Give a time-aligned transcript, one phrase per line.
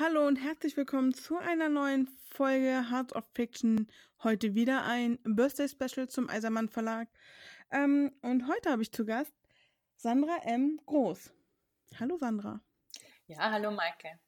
[0.00, 3.86] Hallo und herzlich willkommen zu einer neuen Folge Heart of Fiction.
[4.22, 7.06] Heute wieder ein Birthday Special zum Eisermann Verlag.
[7.70, 9.34] Ähm, und heute habe ich zu Gast
[9.96, 10.80] Sandra M.
[10.86, 11.34] Groß.
[11.98, 12.62] Hallo Sandra.
[13.26, 14.18] Ja, hallo Maike.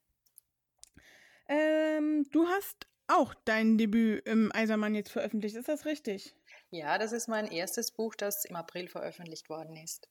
[1.49, 6.35] Ähm, du hast auch dein Debüt im Eisermann jetzt veröffentlicht, ist das richtig?
[6.69, 10.11] Ja, das ist mein erstes Buch, das im April veröffentlicht worden ist.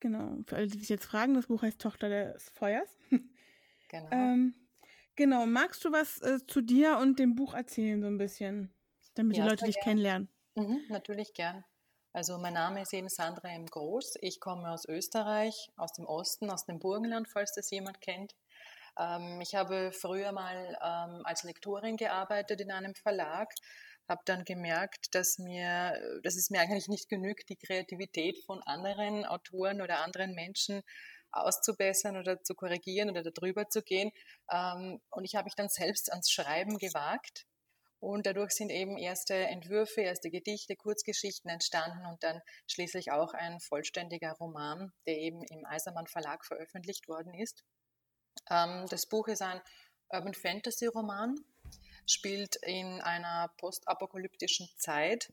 [0.00, 2.90] Genau, für alle, die sich jetzt fragen, das Buch heißt Tochter des Feuers.
[3.88, 4.34] Genau.
[4.34, 4.54] Ähm,
[5.16, 8.74] genau, magst du was äh, zu dir und dem Buch erzählen, so ein bisschen,
[9.14, 9.80] damit Ja, die Leute dich gern.
[9.80, 10.28] kennenlernen?
[10.56, 11.64] Mhm, natürlich gern.
[12.12, 13.66] Also mein Name ist eben Sandra M.
[13.66, 14.16] Groß.
[14.22, 18.34] Ich komme aus Österreich, aus dem Osten, aus dem Burgenland, falls das jemand kennt.
[18.98, 23.52] Ähm, ich habe früher mal ähm, als Lektorin gearbeitet in einem Verlag,
[24.08, 29.24] habe dann gemerkt, dass mir, dass es mir eigentlich nicht genügt, die Kreativität von anderen
[29.26, 30.82] Autoren oder anderen Menschen
[31.34, 34.10] auszubessern oder zu korrigieren oder darüber zu gehen.
[34.50, 37.46] Ähm, und ich habe mich dann selbst ans Schreiben gewagt.
[38.00, 43.60] Und dadurch sind eben erste Entwürfe, erste Gedichte, Kurzgeschichten entstanden und dann schließlich auch ein
[43.60, 47.64] vollständiger Roman, der eben im Eisermann Verlag veröffentlicht worden ist.
[48.50, 49.60] Ähm, das Buch ist ein
[50.10, 51.34] Urban Fantasy Roman,
[52.06, 55.32] spielt in einer postapokalyptischen Zeit,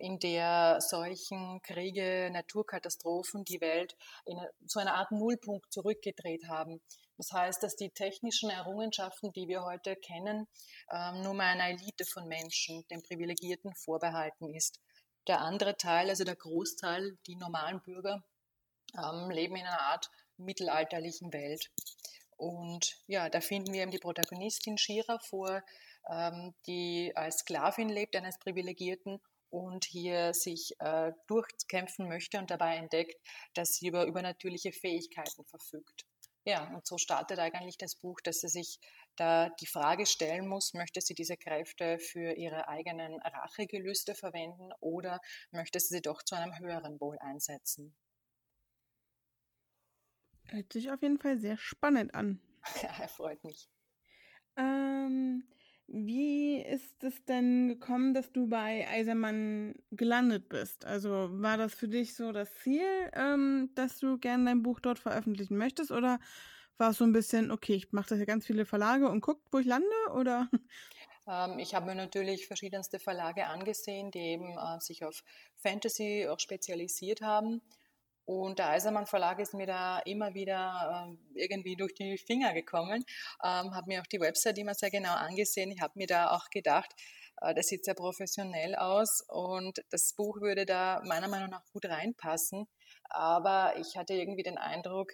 [0.00, 6.80] in der Seuchen, Kriege, Naturkatastrophen die Welt in zu einer Art Nullpunkt zurückgedreht haben.
[7.16, 10.46] Das heißt, dass die technischen Errungenschaften, die wir heute kennen,
[10.92, 14.80] ähm, nur mal einer Elite von Menschen, den Privilegierten, vorbehalten ist.
[15.26, 18.22] Der andere Teil, also der Großteil, die normalen Bürger,
[18.94, 21.70] ähm, leben in einer Art mittelalterlichen Welt.
[22.36, 25.62] Und ja, da finden wir eben die Protagonistin Shira vor,
[26.10, 29.20] ähm, die als Sklavin lebt, eines Privilegierten
[29.56, 33.16] und hier sich äh, durchkämpfen möchte und dabei entdeckt,
[33.54, 36.04] dass sie über übernatürliche Fähigkeiten verfügt.
[36.44, 38.78] Ja, und so startet eigentlich das Buch, dass sie sich
[39.16, 45.20] da die Frage stellen muss, möchte sie diese Kräfte für ihre eigenen Rachegelüste verwenden oder
[45.50, 47.96] möchte sie sie doch zu einem höheren Wohl einsetzen?
[50.46, 52.40] Hört sich auf jeden Fall sehr spannend an.
[52.82, 53.68] Ja, freut mich.
[54.56, 55.44] Ähm,
[55.88, 60.84] wie ist es denn gekommen, dass du bei Eisermann gelandet bist?
[60.84, 64.98] Also war das für dich so das Ziel, ähm, dass du gerne dein Buch dort
[64.98, 65.92] veröffentlichen möchtest?
[65.92, 66.18] Oder
[66.78, 69.46] war es so ein bisschen, okay, ich mache das ja ganz viele Verlage und guckt,
[69.52, 69.86] wo ich lande?
[70.14, 70.48] Oder?
[71.28, 75.24] Ähm, ich habe mir natürlich verschiedenste Verlage angesehen, die eben äh, sich auf
[75.56, 77.62] Fantasy auch spezialisiert haben.
[78.26, 83.04] Und der Eisermann Verlag ist mir da immer wieder äh, irgendwie durch die Finger gekommen,
[83.42, 85.70] ähm, habe mir auch die Website immer sehr genau angesehen.
[85.70, 86.92] Ich habe mir da auch gedacht,
[87.40, 91.86] äh, das sieht sehr professionell aus und das Buch würde da meiner Meinung nach gut
[91.86, 92.66] reinpassen.
[93.08, 95.12] Aber ich hatte irgendwie den Eindruck,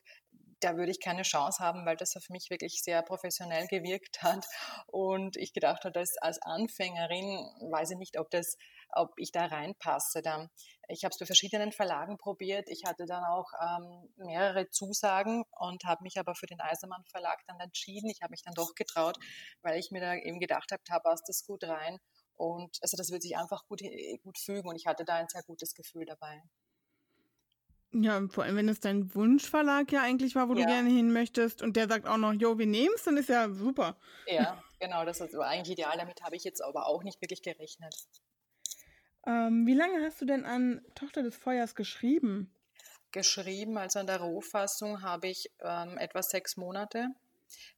[0.63, 4.47] da würde ich keine Chance haben, weil das auf mich wirklich sehr professionell gewirkt hat.
[4.87, 7.39] Und ich gedacht habe, dass als Anfängerin
[7.71, 8.57] weiß ich nicht, ob das,
[8.91, 10.23] ob ich da reinpasse.
[10.23, 10.51] Dann,
[10.89, 12.69] ich habe es bei verschiedenen Verlagen probiert.
[12.69, 17.41] Ich hatte dann auch ähm, mehrere Zusagen und habe mich aber für den Eisermann Verlag
[17.47, 18.11] dann entschieden.
[18.11, 19.17] Ich habe mich dann doch getraut,
[19.63, 21.99] weil ich mir da eben gedacht habe, da passt das gut rein.
[22.35, 23.83] Und also das wird sich einfach gut,
[24.23, 26.43] gut fügen und ich hatte da ein sehr gutes Gefühl dabei.
[27.95, 30.61] Ja, und vor allem, wenn es dein Wunschverlag ja eigentlich war, wo Ja.
[30.61, 33.51] du gerne hin möchtest und der sagt auch noch, jo, wir nehmen's, dann ist ja
[33.51, 33.97] super.
[34.27, 35.97] Ja, genau, das ist eigentlich ideal.
[35.97, 37.95] Damit habe ich jetzt aber auch nicht wirklich gerechnet.
[39.27, 42.55] Ähm, wie lange hast du denn an Tochter des Feuers geschrieben?
[43.13, 47.09] Geschrieben, also an der Rohfassung habe ich ähm, etwa sechs Monate.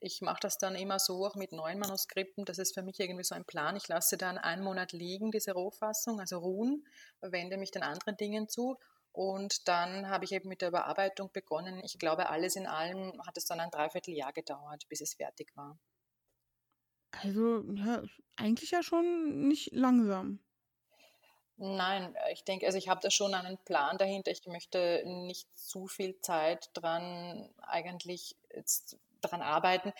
[0.00, 2.44] Ich mache das dann immer so auch mit neuen Manuskripten.
[2.44, 3.74] Das ist für mich irgendwie so ein Plan.
[3.76, 6.86] Ich lasse dann einen Monat liegen, diese Rohfassung, also ruhen,
[7.20, 8.78] wende mich den anderen Dingen zu.
[9.14, 11.80] Und dann habe ich eben mit der Überarbeitung begonnen.
[11.84, 15.78] Ich glaube, alles in allem hat es dann ein Dreivierteljahr gedauert, bis es fertig war.
[17.22, 18.02] Also, ja,
[18.34, 20.40] eigentlich ja schon nicht langsam.
[21.56, 24.32] Nein, ich denke, also ich habe da schon einen Plan dahinter.
[24.32, 29.92] Ich möchte nicht zu viel Zeit dran eigentlich jetzt dran arbeiten.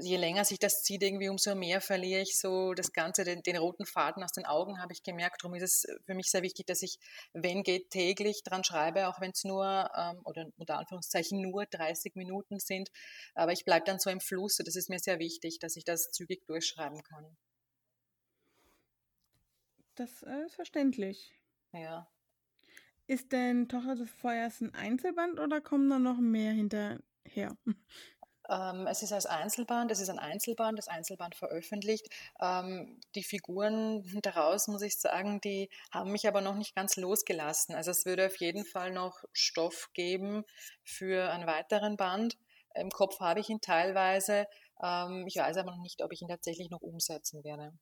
[0.00, 3.56] Je länger sich das zieht, irgendwie umso mehr verliere ich so das Ganze, den, den
[3.56, 5.42] roten Faden aus den Augen, habe ich gemerkt.
[5.42, 6.98] Darum ist es für mich sehr wichtig, dass ich,
[7.32, 12.14] wenn geht, täglich dran schreibe, auch wenn es nur, ähm, oder unter Anführungszeichen nur 30
[12.16, 12.90] Minuten sind.
[13.34, 14.56] Aber ich bleibe dann so im Fluss.
[14.56, 17.36] Das ist mir sehr wichtig, dass ich das zügig durchschreiben kann.
[19.94, 21.32] Das äh, ist verständlich.
[21.72, 22.08] Ja.
[23.06, 27.56] Ist denn Tochter des Feuers ein Einzelband oder kommen da noch mehr hinterher?
[28.48, 32.08] Ähm, es ist als Einzelband, es ist ein Einzelband, das Einzelband veröffentlicht.
[32.40, 37.74] Ähm, die Figuren daraus, muss ich sagen, die haben mich aber noch nicht ganz losgelassen.
[37.74, 40.44] Also es würde auf jeden Fall noch Stoff geben
[40.82, 42.36] für einen weiteren Band.
[42.74, 44.46] Im Kopf habe ich ihn teilweise.
[44.82, 47.72] Ähm, ich weiß aber noch nicht, ob ich ihn tatsächlich noch umsetzen werde.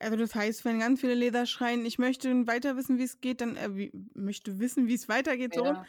[0.00, 3.40] Also das heißt, wenn ganz viele Leser schreien, ich möchte weiter wissen, wie es geht,
[3.40, 5.64] dann äh, wie, möchte wissen, wie es weitergeht, ja.
[5.64, 5.82] so,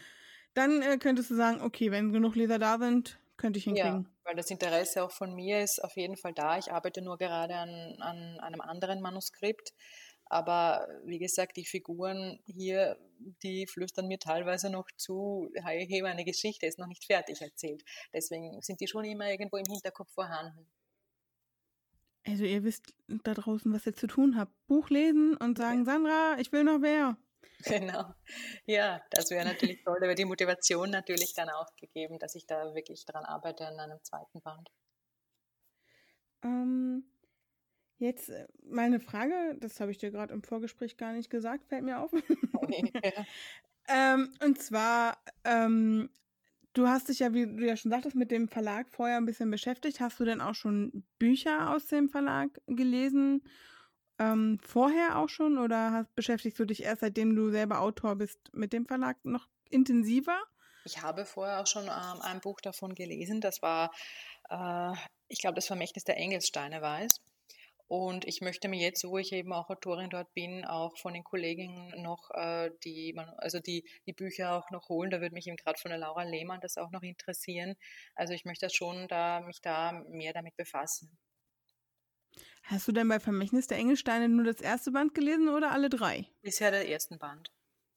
[0.53, 4.03] dann äh, könntest du sagen, okay, wenn genug Leser da sind, könnte ich hinkriegen.
[4.03, 6.59] Ja, weil das Interesse auch von mir ist auf jeden Fall da.
[6.59, 9.73] Ich arbeite nur gerade an, an einem anderen Manuskript.
[10.25, 12.99] Aber wie gesagt, die Figuren hier,
[13.41, 17.83] die flüstern mir teilweise noch zu, hey, meine Geschichte ist noch nicht fertig erzählt.
[18.13, 20.69] Deswegen sind die schon immer irgendwo im Hinterkopf vorhanden.
[22.27, 24.53] Also ihr wisst da draußen, was ihr zu tun habt.
[24.67, 27.17] Buch lesen und sagen, Sandra, ich will noch mehr.
[27.65, 28.13] Genau.
[28.65, 29.97] Ja, das wäre natürlich toll.
[29.99, 33.79] Da wäre die Motivation natürlich dann auch gegeben, dass ich da wirklich dran arbeite an
[33.79, 34.69] einem zweiten Band.
[36.43, 37.03] Ähm,
[37.97, 41.83] jetzt äh, meine Frage, das habe ich dir gerade im Vorgespräch gar nicht gesagt, fällt
[41.83, 42.11] mir auf.
[42.61, 42.91] Okay.
[43.87, 46.09] ähm, und zwar, ähm,
[46.73, 49.49] du hast dich ja, wie du ja schon sagtest, mit dem Verlag vorher ein bisschen
[49.49, 49.99] beschäftigt.
[49.99, 53.43] Hast du denn auch schon Bücher aus dem Verlag gelesen?
[54.19, 58.39] Ähm, vorher auch schon oder hast, beschäftigst du dich erst, seitdem du selber Autor bist,
[58.53, 60.39] mit dem Verlag noch intensiver?
[60.85, 63.41] Ich habe vorher auch schon ähm, ein Buch davon gelesen.
[63.41, 63.91] Das war,
[64.49, 64.93] äh,
[65.27, 67.21] ich glaube, das Vermächtnis der Engelssteine war es.
[67.87, 71.23] Und ich möchte mir jetzt, wo ich eben auch Autorin dort bin, auch von den
[71.23, 75.09] Kollegen noch äh, die, also die, die Bücher auch noch holen.
[75.09, 77.75] Da würde mich eben gerade von der Laura Lehmann das auch noch interessieren.
[78.13, 81.17] Also ich möchte schon da, mich da mehr damit befassen.
[82.63, 86.27] Hast du denn bei Vermächtnis der Engelsteine nur das erste Band gelesen oder alle drei?
[86.41, 87.51] Bisher der ersten Band.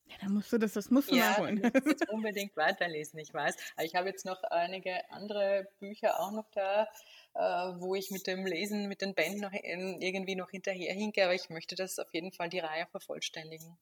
[0.07, 1.59] Ja, dann musst du das, das musst du ja, nachholen.
[1.65, 3.57] Ich muss jetzt unbedingt weiterlesen, ich weiß.
[3.77, 6.89] Aber ich habe jetzt noch einige andere Bücher auch noch da,
[7.35, 11.49] äh, wo ich mit dem Lesen, mit den Bänden noch irgendwie noch hinterherhinke, aber ich
[11.49, 13.77] möchte das auf jeden Fall die Reihe vervollständigen.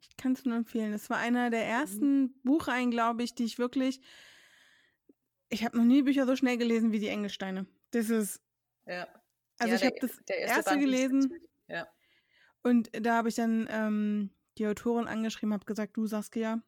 [0.00, 0.92] Ich kann es nur empfehlen.
[0.92, 2.34] Es war einer der ersten mhm.
[2.44, 4.00] Buchreihen, glaube ich, die ich wirklich.
[5.48, 7.66] Ich habe noch nie Bücher so schnell gelesen wie die Engelsteine.
[7.90, 8.40] Das ist.
[8.86, 9.08] Ja.
[9.58, 11.32] Also ja, ich habe das erste, erste gelesen.
[11.68, 11.86] Ja.
[12.62, 16.62] Und da habe ich dann ähm, die Autorin angeschrieben, habe gesagt, du Saskia,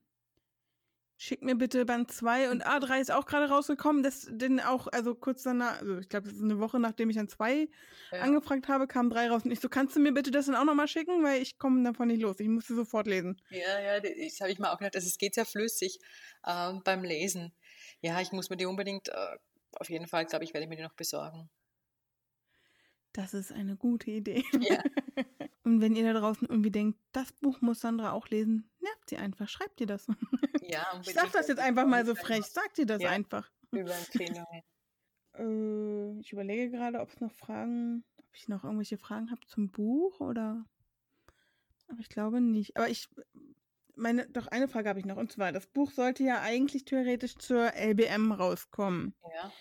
[1.19, 4.03] schick mir bitte Band 2 und A3 ist auch gerade rausgekommen.
[4.03, 7.17] Das denn auch, also kurz danach, also ich glaube, das ist eine Woche, nachdem ich
[7.17, 7.69] dann 2
[8.13, 8.21] ja.
[8.21, 9.45] angefragt habe, kam 3 raus.
[9.45, 11.25] Und ich so, kannst du mir bitte das dann auch nochmal schicken?
[11.25, 12.39] Weil ich komme davon nicht los.
[12.41, 13.41] Ich musste sofort lesen.
[13.51, 14.95] Ja, ja, das habe ich mal auch gedacht.
[14.95, 15.99] Es geht sehr flüssig
[16.45, 17.55] äh, beim Lesen.
[18.01, 19.37] Ja, ich muss mir die unbedingt, äh,
[19.79, 21.49] auf jeden Fall, glaube ich, werde ich mir die noch besorgen.
[23.17, 24.45] Das ist eine gute Idee.
[24.61, 24.83] Ja.
[25.65, 29.17] Und wenn ihr da draußen irgendwie denkt, das Buch muss Sandra auch lesen, nervt sie
[29.17, 30.07] einfach, schreibt ihr das.
[30.69, 30.85] Ja.
[31.01, 33.53] Ich sag das jetzt einfach mal so frech, sagt ihr das ja, einfach.
[33.71, 34.65] Über Empfehlungen.
[36.19, 39.71] äh, ich überlege gerade, ob es noch Fragen, ob ich noch irgendwelche Fragen habe zum
[39.71, 40.65] Buch oder.
[41.87, 42.77] Aber ich glaube nicht.
[42.77, 43.09] Aber ich
[43.95, 45.19] meine, doch eine Frage habe ich noch.
[45.19, 49.15] Und zwar, das Buch sollte ja eigentlich theoretisch zur LBM rauskommen.
[49.37, 49.53] Ja.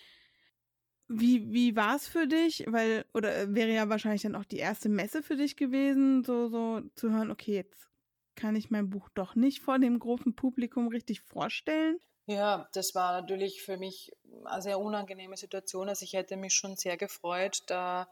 [1.07, 2.65] Wie, wie war es für dich?
[2.67, 6.49] Weil, oder äh, wäre ja wahrscheinlich dann auch die erste Messe für dich gewesen, so,
[6.49, 7.89] so zu hören, okay, jetzt
[8.35, 11.97] kann ich mein Buch doch nicht vor dem großen Publikum richtig vorstellen.
[12.27, 14.11] Ja, das war natürlich für mich
[14.45, 15.89] eine sehr unangenehme Situation.
[15.89, 18.07] Also ich hätte mich schon sehr gefreut, da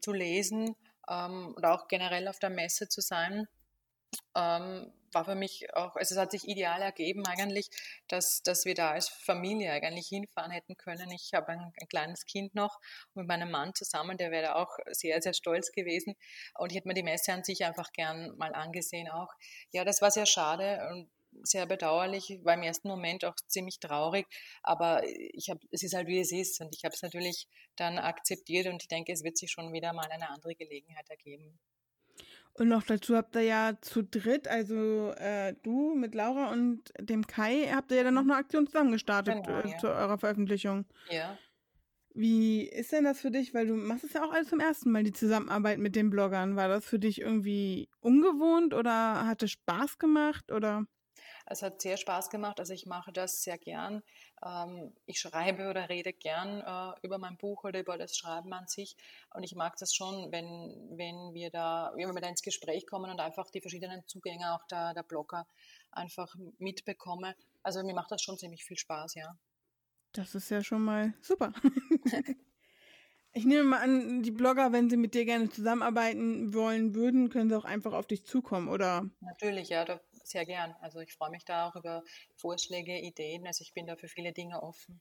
[0.00, 0.76] zu lesen
[1.08, 3.48] ähm, oder auch generell auf der Messe zu sein.
[4.34, 7.68] Ähm, war für mich auch, also es hat sich ideal ergeben eigentlich,
[8.08, 11.10] dass, dass wir da als Familie eigentlich hinfahren hätten können.
[11.10, 12.78] Ich habe ein, ein kleines Kind noch
[13.14, 16.14] mit meinem Mann zusammen, der wäre auch sehr, sehr stolz gewesen.
[16.58, 19.32] Und ich hätte mir die Messe an sich einfach gern mal angesehen auch.
[19.72, 21.10] Ja, das war sehr schade und
[21.42, 24.26] sehr bedauerlich, war im ersten Moment auch ziemlich traurig,
[24.62, 27.98] aber ich habe, es ist halt wie es ist und ich habe es natürlich dann
[27.98, 31.58] akzeptiert und ich denke, es wird sich schon wieder mal eine andere Gelegenheit ergeben.
[32.58, 37.26] Und noch dazu habt ihr ja zu dritt, also äh, du mit Laura und dem
[37.26, 39.78] Kai, habt ihr ja dann noch eine Aktion zusammen gestartet genau, äh, ja.
[39.78, 40.86] zu eurer Veröffentlichung.
[41.10, 41.36] Ja.
[42.14, 43.52] Wie ist denn das für dich?
[43.52, 46.56] Weil du machst es ja auch alles zum ersten Mal, die Zusammenarbeit mit den Bloggern.
[46.56, 50.86] War das für dich irgendwie ungewohnt oder hat es Spaß gemacht oder?
[51.46, 52.60] Es hat sehr Spaß gemacht.
[52.60, 54.02] Also ich mache das sehr gern.
[54.44, 58.66] Ähm, ich schreibe oder rede gern äh, über mein Buch oder über das Schreiben an
[58.66, 58.96] sich.
[59.34, 63.10] Und ich mag das schon, wenn, wenn wir da, wenn wir da ins Gespräch kommen
[63.10, 65.46] und einfach die verschiedenen Zugänge auch der, der Blogger
[65.92, 67.34] einfach mitbekomme.
[67.62, 69.36] Also mir macht das schon ziemlich viel Spaß, ja.
[70.12, 71.52] Das ist ja schon mal super.
[73.36, 77.50] Ich nehme mal an, die Blogger, wenn sie mit dir gerne zusammenarbeiten wollen würden, können
[77.50, 79.10] sie auch einfach auf dich zukommen, oder?
[79.20, 79.84] Natürlich, ja,
[80.28, 80.74] sehr gern.
[80.80, 82.02] Also ich freue mich da auch über
[82.34, 83.46] Vorschläge, Ideen.
[83.46, 85.00] Also ich bin da für viele Dinge offen.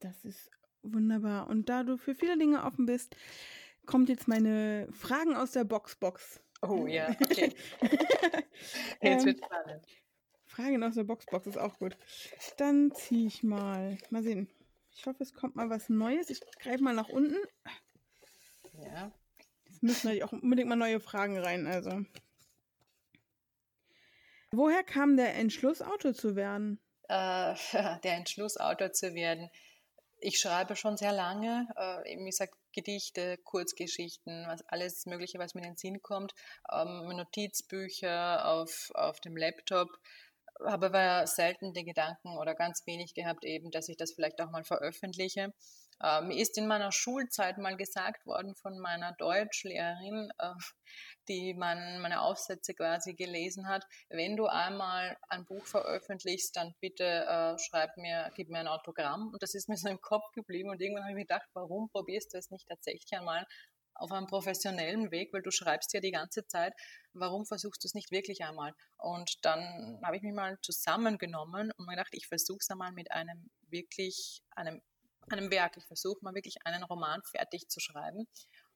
[0.00, 0.50] Das ist
[0.82, 1.46] wunderbar.
[1.48, 3.14] Und da du für viele Dinge offen bist,
[3.86, 6.40] kommt jetzt meine Fragen aus der Boxbox.
[6.62, 7.54] Oh ja, okay.
[9.02, 9.86] jetzt wird spannend.
[10.44, 11.96] Fragen aus der Boxbox ist auch gut.
[12.58, 13.96] Dann ziehe ich mal.
[14.10, 14.48] Mal sehen.
[14.94, 16.28] Ich hoffe, es kommt mal was Neues.
[16.30, 17.38] Ich greife mal nach unten.
[18.74, 19.10] Ja.
[19.66, 21.66] Es müssen natürlich auch unbedingt mal neue Fragen rein.
[21.66, 22.04] Also.
[24.52, 26.78] Woher kam der Entschluss, Autor zu werden?
[27.08, 27.54] Äh,
[28.04, 29.50] der Entschluss, Autor zu werden.
[30.20, 35.62] Ich schreibe schon sehr lange, äh, wie gesagt, Gedichte, Kurzgeschichten, was alles Mögliche, was mir
[35.62, 36.32] in den Sinn kommt,
[36.70, 39.88] ähm, Notizbücher auf, auf dem Laptop
[40.64, 44.50] habe aber selten den Gedanken oder ganz wenig gehabt, eben, dass ich das vielleicht auch
[44.50, 45.52] mal veröffentliche.
[46.02, 50.52] Äh, mir ist in meiner Schulzeit mal gesagt worden von meiner Deutschlehrerin, äh,
[51.28, 57.04] die man, meine Aufsätze quasi gelesen hat, wenn du einmal ein Buch veröffentlichst, dann bitte
[57.04, 59.30] äh, schreib mir, gib mir ein Autogramm.
[59.32, 61.88] Und das ist mir so im Kopf geblieben und irgendwann habe ich mir gedacht, warum
[61.90, 63.46] probierst du es nicht tatsächlich einmal
[63.94, 66.74] auf einem professionellen Weg, weil du schreibst ja die ganze Zeit,
[67.12, 68.74] warum versuchst du es nicht wirklich einmal?
[68.96, 73.12] Und dann habe ich mich mal zusammengenommen und mir gedacht, ich versuche es einmal mit
[73.12, 74.82] einem wirklich, einem,
[75.30, 75.76] einem Werk.
[75.76, 78.26] Ich versuche mal wirklich einen Roman fertig zu schreiben.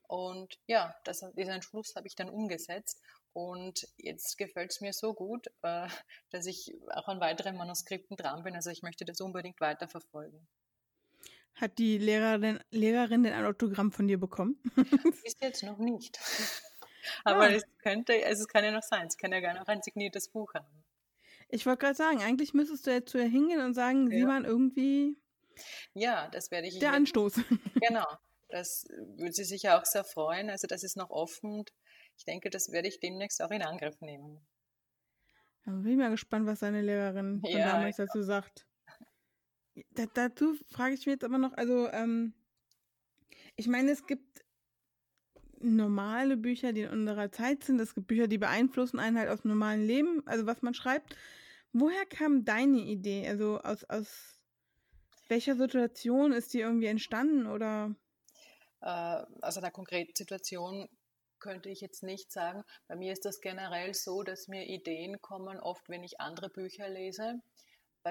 [0.07, 3.01] Und ja, das, diesen Entschluss habe ich dann umgesetzt.
[3.33, 5.87] Und jetzt gefällt es mir so gut, äh,
[6.31, 8.55] dass ich auch an weiteren Manuskripten dran bin.
[8.55, 10.47] Also ich möchte das unbedingt weiterverfolgen.
[11.55, 14.61] Hat die Lehrerin, Lehrerin denn ein Autogramm von dir bekommen?
[15.23, 16.19] Bis jetzt noch nicht.
[17.23, 17.49] Aber ah.
[17.49, 20.29] es könnte, also es kann ja noch sein, es kann ja gerne auch ein signiertes
[20.29, 20.83] Buch haben.
[21.49, 24.17] Ich wollte gerade sagen, eigentlich müsstest du jetzt zu ihr hingehen und sagen, ja.
[24.19, 25.17] sie waren irgendwie.
[25.93, 26.79] Ja, das werde ich.
[26.79, 27.33] Der Anstoß.
[27.87, 28.05] Genau.
[28.49, 28.85] Das
[29.17, 30.49] würde sie sicher auch sehr freuen.
[30.49, 31.65] Also das ist noch offen.
[32.17, 34.39] Ich denke, das werde ich demnächst auch in Angriff nehmen.
[35.65, 38.65] Da bin ich mal gespannt, was deine Lehrerin von ja, damals dazu sagt.
[39.91, 42.33] Da, dazu frage ich mich jetzt aber noch, also, ähm,
[43.57, 44.45] ich meine, es gibt
[45.59, 47.79] normale Bücher, die in unserer Zeit sind.
[47.81, 51.15] Es gibt Bücher, die beeinflussen einen halt aus dem normalen Leben, also was man schreibt.
[51.73, 53.27] Woher kam deine Idee?
[53.27, 54.36] Also aus, aus
[55.29, 57.95] welcher Situation ist die irgendwie entstanden oder?
[58.81, 60.89] Äh, aus einer konkreten Situation
[61.39, 62.63] könnte ich jetzt nicht sagen.
[62.87, 66.89] Bei mir ist das generell so, dass mir Ideen kommen, oft wenn ich andere Bücher
[66.89, 67.41] lese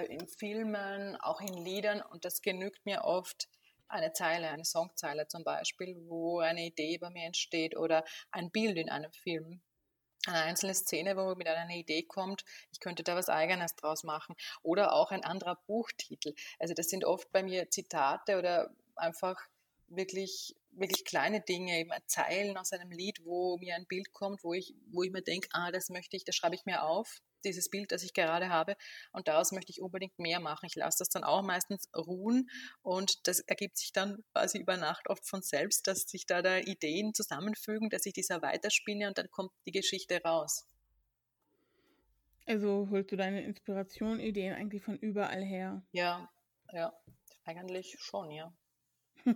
[0.09, 3.49] in Filmen, auch in Liedern und das genügt mir oft
[3.89, 8.77] eine Zeile, eine Songzeile zum Beispiel, wo eine Idee bei mir entsteht oder ein Bild
[8.77, 9.63] in einem Film.
[10.27, 14.35] Eine einzelne Szene, wo mit einer Idee kommt, ich könnte da was Eigenes draus machen.
[14.63, 16.35] Oder auch ein anderer Buchtitel.
[16.59, 19.37] Also das sind oft bei mir Zitate oder einfach
[19.89, 24.53] wirklich, wirklich kleine Dinge, eben Zeilen aus einem Lied, wo mir ein Bild kommt, wo
[24.53, 27.69] ich, wo ich mir denke, ah, das möchte ich, das schreibe ich mir auf dieses
[27.69, 28.77] Bild, das ich gerade habe.
[29.13, 30.67] Und daraus möchte ich unbedingt mehr machen.
[30.67, 32.49] Ich lasse das dann auch meistens ruhen
[32.83, 36.59] und das ergibt sich dann quasi über Nacht oft von selbst, dass sich da, da
[36.59, 40.67] Ideen zusammenfügen, dass ich dieser weiterspinne und dann kommt die Geschichte raus.
[42.47, 45.83] Also holst du deine Inspiration, Ideen eigentlich von überall her?
[45.91, 46.31] Ja,
[46.73, 46.93] ja,
[47.45, 48.53] eigentlich schon, ja.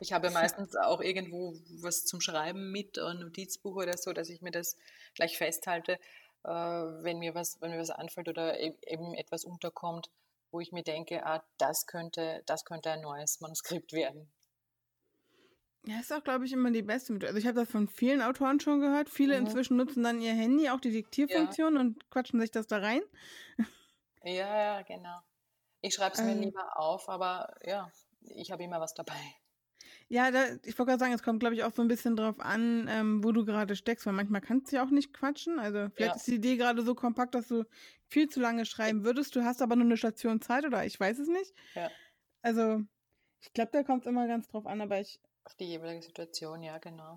[0.00, 4.40] Ich habe meistens auch irgendwo was zum Schreiben mit, ein Notizbuch oder so, dass ich
[4.40, 4.76] mir das
[5.14, 5.98] gleich festhalte
[6.44, 10.10] äh, wenn, mir was, wenn mir was anfällt oder e-, eben etwas unterkommt,
[10.50, 14.30] wo ich mir denke, ah, das könnte, das könnte ein neues Manuskript werden.
[15.84, 17.28] Ja, ist auch, glaube ich, immer die beste Methode.
[17.28, 19.08] Also ich habe das von vielen Autoren schon gehört.
[19.08, 19.46] Viele mhm.
[19.46, 21.80] inzwischen nutzen dann ihr Handy, auch die Diktierfunktion ja.
[21.80, 23.02] und quatschen sich das da rein.
[24.24, 25.18] Ja, ja, genau.
[25.80, 29.20] Ich schreibe es mir ähm, lieber auf, aber ja, ich habe immer was dabei.
[30.12, 32.38] Ja, da, ich wollte gerade sagen, es kommt, glaube ich, auch so ein bisschen drauf
[32.38, 35.58] an, ähm, wo du gerade steckst, weil manchmal kannst du ja auch nicht quatschen.
[35.58, 36.16] Also vielleicht ja.
[36.16, 37.64] ist die Idee gerade so kompakt, dass du
[38.08, 39.34] viel zu lange schreiben würdest.
[39.34, 41.54] Du hast aber nur eine Station Zeit oder ich weiß es nicht.
[41.74, 41.90] Ja.
[42.42, 42.82] Also
[43.40, 45.18] ich glaube, da kommt es immer ganz drauf an, aber ich.
[45.44, 47.16] Auf die jeweilige Situation, ja, genau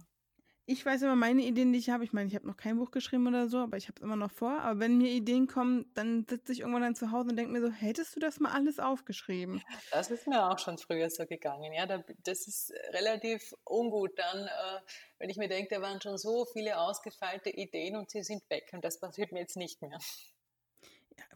[0.67, 2.03] ich weiß immer meine Ideen, die ich habe.
[2.03, 4.15] Ich meine, ich habe noch kein Buch geschrieben oder so, aber ich habe es immer
[4.15, 4.59] noch vor.
[4.61, 7.61] Aber wenn mir Ideen kommen, dann sitze ich irgendwann dann zu Hause und denke mir
[7.61, 9.61] so, hättest du das mal alles aufgeschrieben?
[9.91, 11.71] Das ist mir auch schon früher so gegangen.
[11.73, 14.79] Ja, das ist relativ ungut dann, äh,
[15.19, 18.69] wenn ich mir denke, da waren schon so viele ausgefeilte Ideen und sie sind weg
[18.73, 19.99] und das passiert mir jetzt nicht mehr.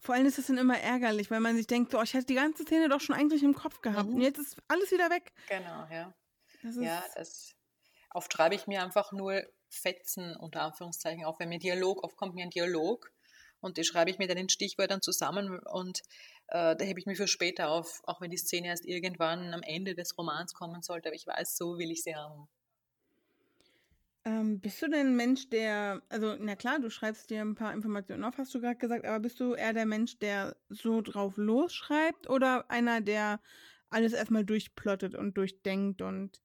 [0.01, 2.35] Vor allem ist es dann immer ärgerlich, weil man sich denkt, so, ich hatte die
[2.35, 4.15] ganze Szene doch schon eigentlich im Kopf gehabt mhm.
[4.15, 5.31] und jetzt ist alles wieder weg.
[5.47, 6.13] Genau, ja.
[6.63, 7.55] Das ja, das
[8.11, 11.39] Oft schreibe ich mir einfach nur Fetzen unter Anführungszeichen auf.
[11.39, 13.11] Wenn mir Dialog, oft kommt mir ein Dialog
[13.61, 16.01] und die schreibe ich mir dann in Stichwörtern zusammen und
[16.47, 19.61] äh, da hebe ich mir für später auf, auch wenn die Szene erst irgendwann am
[19.61, 22.47] Ende des Romans kommen sollte, aber ich weiß, so will ich sie haben.
[24.25, 27.73] Ähm, bist du denn ein Mensch, der, also na klar, du schreibst dir ein paar
[27.73, 31.37] Informationen auf, hast du gerade gesagt, aber bist du eher der Mensch, der so drauf
[31.37, 33.39] losschreibt oder einer, der
[33.89, 36.41] alles erstmal durchplottet und durchdenkt und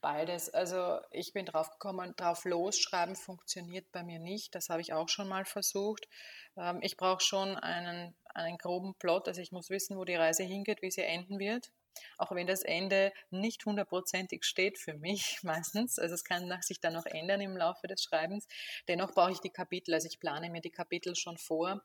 [0.00, 0.48] Beides.
[0.48, 4.54] Also ich bin drauf gekommen, drauf losschreiben funktioniert bei mir nicht.
[4.54, 6.08] Das habe ich auch schon mal versucht.
[6.56, 9.28] Ähm, ich brauche schon einen, einen groben Plot.
[9.28, 11.70] Also ich muss wissen, wo die Reise hingeht, wie sie enden wird.
[12.16, 15.98] Auch wenn das Ende nicht hundertprozentig steht für mich meistens.
[15.98, 18.48] Also es kann sich dann noch ändern im Laufe des Schreibens.
[18.88, 19.92] Dennoch brauche ich die Kapitel.
[19.92, 21.82] Also ich plane mir die Kapitel schon vor.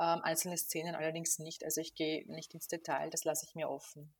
[0.00, 1.64] Ähm, einzelne Szenen allerdings nicht.
[1.64, 3.10] Also ich gehe nicht ins Detail.
[3.10, 4.14] Das lasse ich mir offen.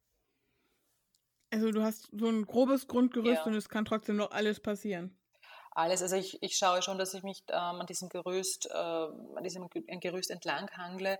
[1.50, 3.44] Also du hast so ein grobes Grundgerüst ja.
[3.44, 5.16] und es kann trotzdem noch alles passieren.
[5.70, 9.42] Alles, also ich, ich schaue schon, dass ich mich ähm, an diesem Gerüst, äh, an
[9.44, 11.18] diesem Gerüst entlang hangle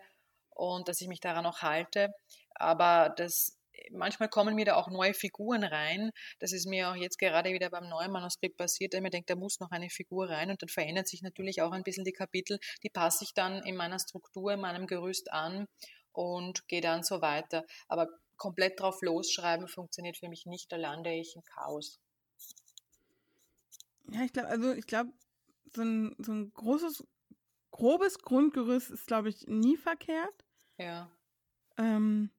[0.50, 2.12] und dass ich mich daran auch halte.
[2.54, 3.58] Aber das
[3.92, 6.10] manchmal kommen mir da auch neue Figuren rein.
[6.38, 9.26] Das ist mir auch jetzt gerade wieder beim neuen Manuskript passiert, da ich mir denke,
[9.26, 12.12] da muss noch eine Figur rein und dann verändert sich natürlich auch ein bisschen die
[12.12, 12.58] Kapitel.
[12.82, 15.66] Die passe ich dann in meiner Struktur, in meinem Gerüst an
[16.12, 17.64] und gehe dann so weiter.
[17.88, 18.08] Aber
[18.38, 22.00] komplett drauf losschreiben funktioniert für mich nicht, da lande ich im Chaos.
[24.10, 25.12] Ja, ich glaube, also ich glaube,
[25.74, 27.06] so ein, so ein großes,
[27.70, 30.44] grobes Grundgerüst ist, glaube ich, nie verkehrt.
[30.78, 31.10] Ja.
[31.76, 32.30] Ähm,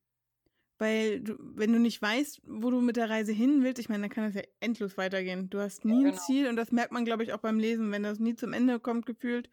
[0.79, 4.03] weil du, wenn du nicht weißt, wo du mit der Reise hin willst, ich meine,
[4.03, 5.49] dann kann das ja endlos weitergehen.
[5.49, 6.13] Du hast nie ja, genau.
[6.13, 8.53] ein Ziel und das merkt man, glaube ich, auch beim Lesen, wenn das nie zum
[8.53, 9.49] Ende kommt, gefühlt.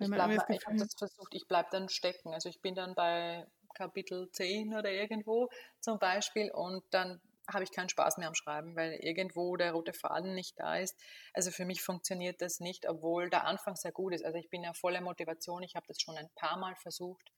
[0.00, 2.34] ich, bleib, ich habe das versucht, ich bleibe dann stecken.
[2.34, 3.46] Also ich bin dann bei
[3.76, 5.48] Kapitel 10 oder irgendwo
[5.80, 9.92] zum Beispiel und dann habe ich keinen Spaß mehr am Schreiben, weil irgendwo der rote
[9.92, 10.98] Faden nicht da ist.
[11.32, 14.24] Also für mich funktioniert das nicht, obwohl der Anfang sehr gut ist.
[14.24, 15.62] Also ich bin ja voller Motivation.
[15.62, 17.30] Ich habe das schon ein paar Mal versucht,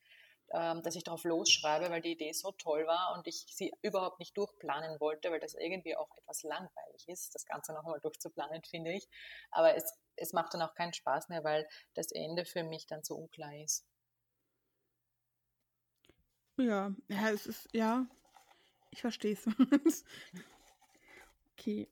[0.50, 4.18] ähm, dass ich darauf losschreibe, weil die Idee so toll war und ich sie überhaupt
[4.18, 8.92] nicht durchplanen wollte, weil das irgendwie auch etwas langweilig ist, das Ganze nochmal durchzuplanen, finde
[8.92, 9.06] ich.
[9.50, 13.04] Aber es, es macht dann auch keinen Spaß mehr, weil das Ende für mich dann
[13.04, 13.84] so unklar ist.
[16.58, 18.06] Ja, ja, es ist, ja,
[18.90, 19.46] ich verstehe es.
[21.52, 21.88] okay.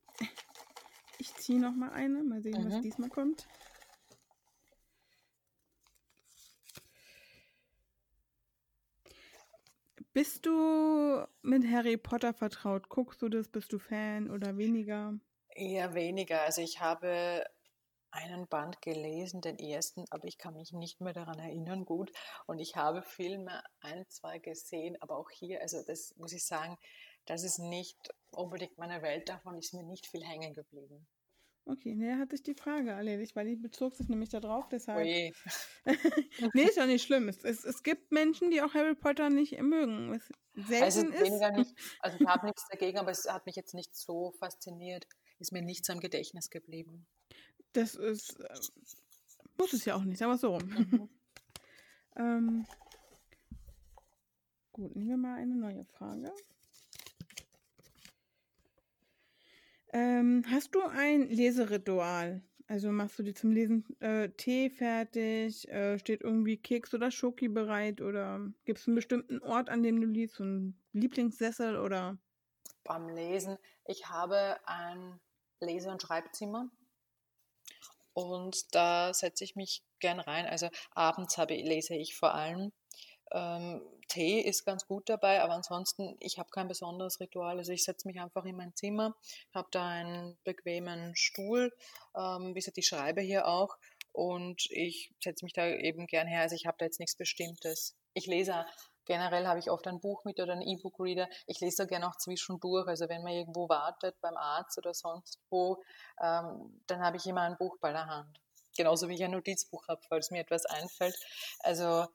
[1.19, 2.73] Ich ziehe noch mal eine, mal sehen, mhm.
[2.73, 3.47] was diesmal kommt.
[10.13, 12.89] Bist du mit Harry Potter vertraut?
[12.89, 13.49] Guckst du das?
[13.49, 15.15] Bist du Fan oder weniger?
[15.51, 16.43] Eher weniger.
[16.43, 17.45] Also ich habe
[18.17, 22.11] einen Band gelesen, den ersten, aber ich kann mich nicht mehr daran erinnern gut.
[22.47, 26.77] Und ich habe Filme ein, zwei gesehen, aber auch hier, also das muss ich sagen,
[27.27, 31.07] das ist nicht unbedingt meine Welt, davon ist mir nicht viel hängen geblieben.
[31.69, 35.01] Okay, ne, hat sich die Frage erledigt, weil die bezog sich nämlich darauf, deshalb.
[35.01, 35.33] Oje.
[36.55, 37.29] nee, ist ja nicht schlimm.
[37.29, 40.15] Es, es, es, gibt Menschen, die auch Harry Potter nicht mögen.
[40.15, 41.21] Es selten also ist.
[41.21, 45.09] Weniger nicht, also ich habe nichts dagegen, aber es hat mich jetzt nicht so fasziniert.
[45.41, 47.05] Ist mir nichts am Gedächtnis geblieben.
[47.77, 48.55] Das ist, äh,
[49.59, 50.65] muss es ja auch nicht, sagen wir so rum.
[50.65, 51.09] Mhm.
[52.17, 52.67] ähm,
[54.73, 56.33] gut, nehmen wir mal eine neue Frage.
[59.93, 62.43] Ähm, hast du ein Leseritual?
[62.67, 65.69] Also machst du dir zum Lesen äh, Tee fertig?
[65.69, 68.01] Äh, steht irgendwie Keks oder Schoki bereit?
[68.01, 70.37] Oder gibt es einen bestimmten Ort, an dem du liest?
[70.37, 72.17] So einen Lieblingssessel oder?
[72.85, 73.59] Beim Lesen.
[73.85, 75.21] Ich habe ein
[75.61, 76.71] Lese- und Schreibzimmer.
[78.17, 80.47] Und da setze ich mich gern rein.
[80.47, 82.73] Also abends habe, lese ich vor allem.
[83.31, 87.59] Ähm, Tee ist ganz gut dabei, aber ansonsten, ich habe kein besonderes Ritual.
[87.59, 89.15] Also ich setze mich einfach in mein Zimmer,
[89.53, 91.71] habe da einen bequemen Stuhl,
[92.17, 93.77] ähm, wie gesagt, ich schreibe hier auch
[94.13, 96.41] und ich setze mich da eben gern her.
[96.41, 97.99] Also ich habe da jetzt nichts Bestimmtes.
[98.15, 98.65] Ich lese
[99.07, 101.29] Generell habe ich oft ein Buch mit oder einen E-Book-Reader.
[101.47, 102.89] Ich lese da gerne auch zwischendurch.
[102.89, 105.83] Also wenn man irgendwo wartet, beim Arzt oder sonst wo,
[106.21, 108.41] ähm, dann habe ich immer ein Buch bei der Hand.
[108.77, 111.17] Genauso wie ich ein Notizbuch habe, falls mir etwas einfällt.
[111.61, 112.07] Also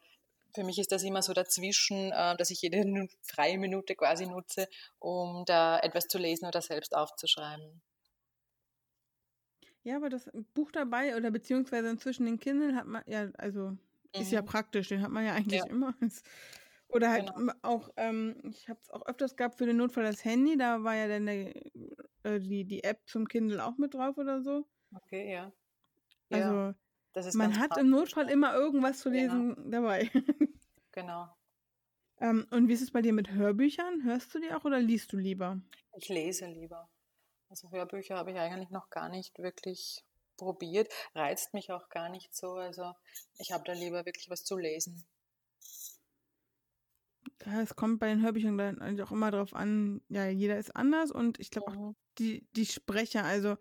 [0.54, 2.84] für mich ist das immer so dazwischen, äh, dass ich jede
[3.24, 4.68] freie Minute quasi nutze,
[5.00, 7.82] um da etwas zu lesen oder selbst aufzuschreiben.
[9.84, 13.78] Ja, aber das Buch dabei oder beziehungsweise inzwischen den Kindle hat man ja, also
[14.14, 14.36] ist mhm.
[14.36, 15.68] ja praktisch, den hat man ja eigentlich ja.
[15.68, 15.96] immer.
[16.92, 17.54] Oder halt genau.
[17.62, 20.96] auch, ähm, ich habe es auch öfters gehabt für den Notfall das Handy, da war
[20.96, 21.56] ja dann der,
[22.24, 24.66] äh, die, die App zum Kindle auch mit drauf oder so.
[24.96, 25.52] Okay, ja.
[26.30, 26.74] Also
[27.16, 29.22] ja, man hat im Notfall immer irgendwas zu genau.
[29.22, 29.70] lesen genau.
[29.70, 30.12] dabei.
[30.92, 31.28] genau.
[32.20, 34.04] Ähm, und wie ist es bei dir mit Hörbüchern?
[34.04, 35.62] Hörst du die auch oder liest du lieber?
[35.98, 36.90] Ich lese lieber.
[37.50, 40.06] Also Hörbücher habe ich eigentlich noch gar nicht wirklich
[40.38, 42.54] probiert, reizt mich auch gar nicht so.
[42.54, 42.94] Also
[43.40, 45.06] ich habe da lieber wirklich was zu lesen.
[47.62, 51.40] Es kommt bei den Hörbüchern dann auch immer darauf an, ja, jeder ist anders und
[51.40, 53.58] ich glaube auch die, die Sprecher, also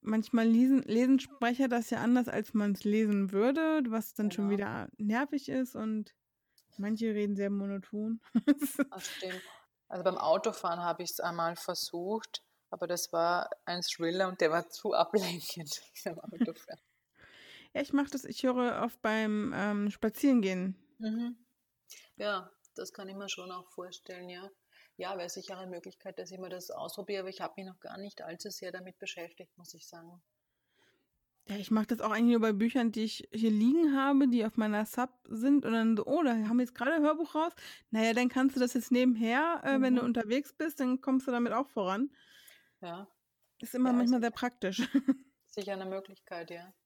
[0.00, 4.42] manchmal lesen, lesen Sprecher das ja anders, als man es lesen würde, was dann genau.
[4.42, 6.14] schon wieder nervig ist und
[6.76, 8.20] manche reden sehr monoton.
[8.90, 9.42] das stimmt.
[9.88, 14.52] Also beim Autofahren habe ich es einmal versucht, Aber das war ein Thriller und der
[14.52, 15.82] war zu ablenkend
[17.72, 20.76] Ja, ich mache das, ich höre oft beim ähm, Spazierengehen.
[20.98, 21.36] Mhm.
[22.20, 24.50] Ja, das kann ich mir schon auch vorstellen, ja.
[24.98, 27.80] Ja, wäre sicher eine Möglichkeit, dass ich mir das ausprobiere, aber ich habe mich noch
[27.80, 30.22] gar nicht allzu sehr damit beschäftigt, muss ich sagen.
[31.48, 34.44] Ja, ich mache das auch eigentlich nur bei Büchern, die ich hier liegen habe, die
[34.44, 37.34] auf meiner Sub sind und dann so, oh, da haben wir jetzt gerade ein Hörbuch
[37.34, 37.52] raus.
[37.90, 39.82] Naja, dann kannst du das jetzt nebenher, äh, mhm.
[39.82, 40.08] wenn du mhm.
[40.08, 42.10] unterwegs bist, dann kommst du damit auch voran.
[42.82, 43.08] Ja.
[43.60, 44.86] Ist immer ja, manchmal sehr praktisch.
[45.46, 46.70] Sicher eine Möglichkeit, ja.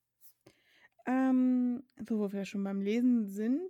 [1.07, 3.61] Ähm, so, wo wir schon beim Lesen sind.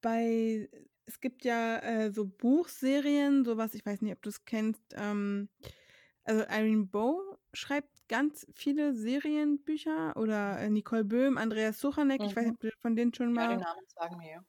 [0.00, 0.68] Bei,
[1.06, 4.82] es gibt ja äh, so Buchserien, sowas, ich weiß nicht, ob du es kennst.
[4.94, 5.48] Ähm,
[6.24, 12.26] also Irene Bow schreibt ganz viele Serienbücher oder äh, Nicole Böhm, Andreas Suchanek, mhm.
[12.26, 13.50] ich weiß nicht, ob du von denen schon mal.
[13.50, 14.44] Ja, die Namen sagen mir.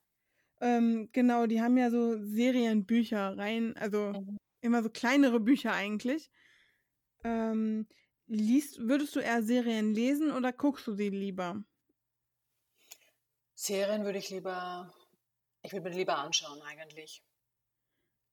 [0.62, 4.38] Ähm, genau, die haben ja so Serienbücher rein, also mhm.
[4.62, 6.30] immer so kleinere Bücher eigentlich.
[7.24, 7.88] Ähm,
[8.28, 11.64] liest, würdest du eher Serien lesen oder guckst du sie lieber?
[13.56, 14.94] Serien würde ich lieber,
[15.62, 17.24] ich würde mir lieber anschauen eigentlich.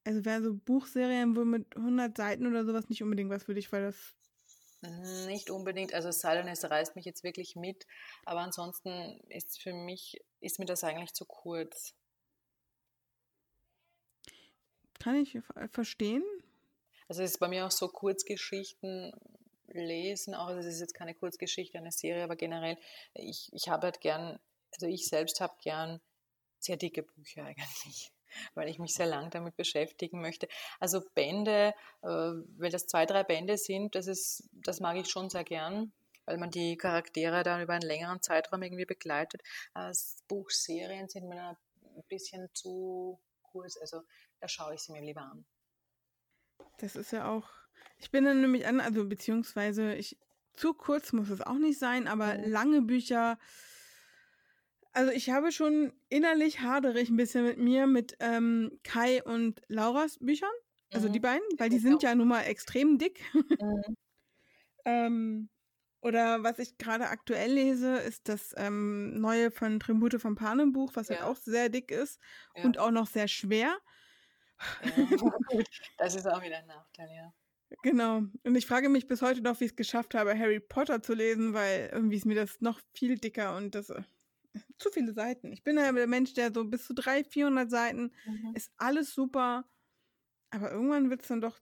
[0.03, 3.71] Also wäre so Buchserien wohl mit 100 Seiten oder sowas nicht unbedingt was für dich,
[3.71, 4.15] weil das
[5.25, 7.87] nicht unbedingt, also es reißt mich jetzt wirklich mit,
[8.25, 11.95] aber ansonsten ist für mich, ist mir das eigentlich zu kurz.
[14.99, 15.39] Kann ich
[15.71, 16.23] verstehen.
[17.07, 19.13] Also es ist bei mir auch so Kurzgeschichten
[19.67, 22.77] lesen, auch also es ist jetzt keine Kurzgeschichte, eine Serie, aber generell,
[23.13, 24.39] ich, ich habe halt gern,
[24.73, 25.99] also ich selbst habe gern
[26.67, 28.11] sehr dicke Bücher eigentlich
[28.55, 30.47] weil ich mich sehr lang damit beschäftigen möchte.
[30.79, 35.29] Also Bände, äh, weil das zwei, drei Bände sind, das ist, das mag ich schon
[35.29, 35.93] sehr gern,
[36.25, 39.41] weil man die Charaktere dann über einen längeren Zeitraum irgendwie begleitet.
[39.73, 41.57] Als Buchserien sind mir
[41.95, 44.01] ein bisschen zu kurz, also
[44.39, 45.45] da schaue ich sie mir lieber an.
[46.79, 47.49] Das ist ja auch,
[47.97, 50.17] ich bin dann nämlich an, also beziehungsweise ich,
[50.53, 52.51] zu kurz muss es auch nicht sein, aber mhm.
[52.51, 53.39] lange Bücher,
[54.97, 59.61] also ich habe schon innerlich hadere ich ein bisschen mit mir, mit ähm, Kai und
[59.67, 60.49] Lauras Büchern.
[60.91, 61.13] Also mhm.
[61.13, 63.21] die beiden, weil die sind ja nun mal extrem dick.
[63.59, 63.95] Mhm.
[64.85, 65.49] ähm,
[66.01, 70.91] oder was ich gerade aktuell lese, ist das ähm, neue von Tribute von Panem Buch,
[70.95, 71.25] was halt ja.
[71.25, 72.19] halt auch sehr dick ist
[72.55, 72.63] ja.
[72.63, 73.77] und auch noch sehr schwer.
[74.81, 74.81] Ja,
[75.97, 77.33] das ist auch wieder ein Nachteil, ja.
[77.83, 78.23] Genau.
[78.43, 81.13] Und ich frage mich bis heute noch, wie ich es geschafft habe, Harry Potter zu
[81.13, 84.01] lesen, weil irgendwie ist mir das noch viel dicker und das äh,
[84.77, 85.51] zu viele Seiten.
[85.51, 88.53] Ich bin ja der Mensch, der so bis zu 300, 400 Seiten mhm.
[88.55, 89.65] ist alles super.
[90.49, 91.59] Aber irgendwann wird es dann doch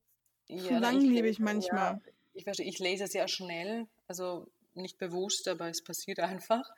[0.48, 1.94] ja, zu langlebig manchmal.
[1.94, 2.02] Ja,
[2.34, 6.70] ich, verstehe, ich lese sehr schnell, also nicht bewusst, aber es passiert einfach.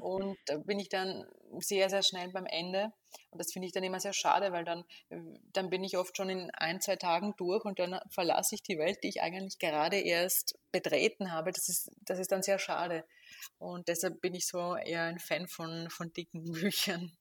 [0.00, 1.26] Und da bin ich dann
[1.58, 2.92] sehr, sehr schnell beim Ende.
[3.30, 4.84] Und das finde ich dann immer sehr schade, weil dann,
[5.52, 8.78] dann bin ich oft schon in ein, zwei Tagen durch und dann verlasse ich die
[8.78, 11.52] Welt, die ich eigentlich gerade erst betreten habe.
[11.52, 13.04] Das ist, das ist dann sehr schade.
[13.58, 17.12] Und deshalb bin ich so eher ein Fan von, von dicken Büchern.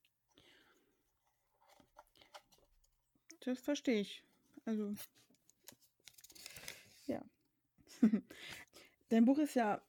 [3.42, 4.24] Das verstehe ich.
[4.66, 4.94] Also,
[7.08, 7.22] ja.
[9.10, 9.82] Dein Buch ist ja,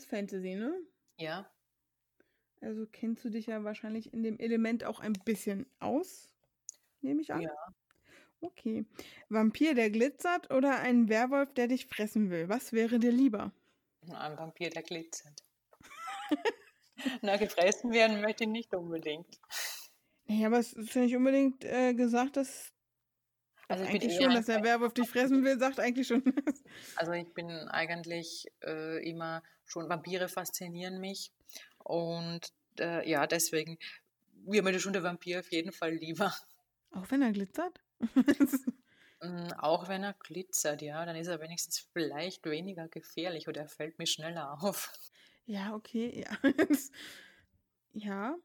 [0.00, 0.74] ist Fantasy, ne?
[1.18, 1.50] Ja.
[2.60, 6.30] Also kennst du dich ja wahrscheinlich in dem Element auch ein bisschen aus,
[7.00, 7.42] nehme ich an.
[7.42, 7.50] Ja.
[8.42, 8.86] Okay.
[9.28, 12.48] Vampir, der glitzert oder ein Werwolf, der dich fressen will?
[12.48, 13.52] Was wäre dir lieber?
[14.10, 15.44] Ein Vampir, der glitzert.
[17.22, 19.38] Na, gefressen werden möchte ich nicht unbedingt.
[20.26, 22.72] Nee, aber es ist ja nicht unbedingt äh, gesagt, dass.
[23.70, 26.22] Also ich eigentlich schon, dass der Werwolf dich fressen will, sagt eigentlich schon.
[26.96, 31.32] also ich bin eigentlich äh, immer schon, Vampire faszinieren mich.
[31.78, 33.78] Und äh, ja, deswegen
[34.44, 36.34] wird mir schon der Vampir auf jeden Fall lieber.
[36.92, 37.80] Auch wenn er glitzert?
[39.20, 43.68] Hm, auch wenn er glitzert, ja, dann ist er wenigstens vielleicht weniger gefährlich oder er
[43.68, 44.92] fällt mir schneller auf.
[45.46, 46.50] Ja, okay, ja.
[47.92, 48.36] ja.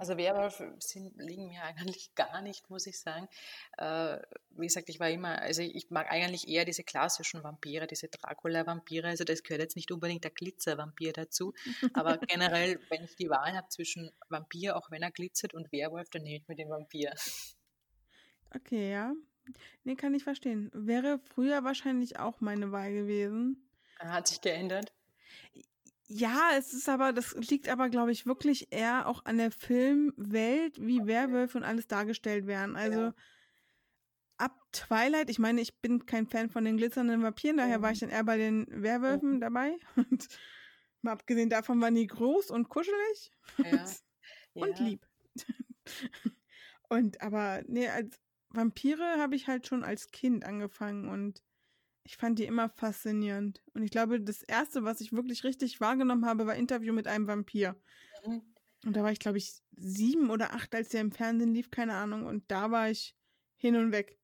[0.00, 3.28] Also Werwölfe sind, liegen mir eigentlich gar nicht, muss ich sagen.
[3.76, 4.16] Äh,
[4.56, 9.08] wie gesagt, ich war immer, also ich mag eigentlich eher diese klassischen Vampire, diese Dracula-Vampire.
[9.08, 11.52] Also das gehört jetzt nicht unbedingt der Glitzer-Vampir dazu.
[11.92, 16.08] Aber generell, wenn ich die Wahl habe zwischen Vampir, auch wenn er glitzert, und Werwolf,
[16.08, 17.12] dann nehme ich mir den Vampir.
[18.54, 19.12] Okay, ja.
[19.84, 20.70] Nee, kann ich verstehen.
[20.72, 23.68] Wäre früher wahrscheinlich auch meine Wahl gewesen.
[23.98, 24.94] Hat sich geändert?
[26.12, 30.84] Ja, es ist aber, das liegt aber, glaube ich, wirklich eher auch an der Filmwelt,
[30.84, 31.06] wie okay.
[31.06, 32.74] Werwölfe und alles dargestellt werden.
[32.74, 33.14] Also ja.
[34.36, 37.82] ab Twilight, ich meine, ich bin kein Fan von den glitzernden Vampiren, daher mhm.
[37.82, 39.40] war ich dann eher bei den Werwölfen mhm.
[39.40, 39.78] dabei.
[40.10, 40.26] Und
[41.02, 43.86] mal abgesehen davon waren die groß und kuschelig ja.
[44.54, 44.84] und ja.
[44.84, 45.06] lieb.
[46.88, 48.18] und aber, nee, als
[48.48, 51.40] Vampire habe ich halt schon als Kind angefangen und
[52.04, 53.62] ich fand die immer faszinierend.
[53.74, 57.26] Und ich glaube, das erste, was ich wirklich richtig wahrgenommen habe, war Interview mit einem
[57.26, 57.76] Vampir.
[58.24, 58.42] Mhm.
[58.84, 61.94] Und da war ich, glaube ich, sieben oder acht, als der im Fernsehen lief, keine
[61.94, 62.24] Ahnung.
[62.24, 63.14] Und da war ich
[63.56, 64.18] hin und weg.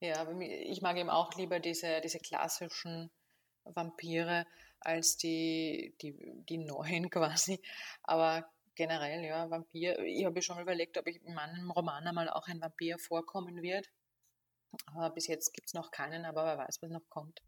[0.00, 3.10] Ja, ich mag eben auch lieber diese, diese klassischen
[3.64, 4.46] Vampire
[4.80, 6.14] als die, die,
[6.48, 7.60] die neuen quasi.
[8.02, 9.98] Aber generell, ja, Vampir.
[10.00, 13.88] Ich habe schon überlegt, ob ich in meinem Roman einmal auch ein Vampir vorkommen wird.
[14.86, 17.42] Aber bis jetzt gibt es noch keinen, aber wer weiß, was noch kommt.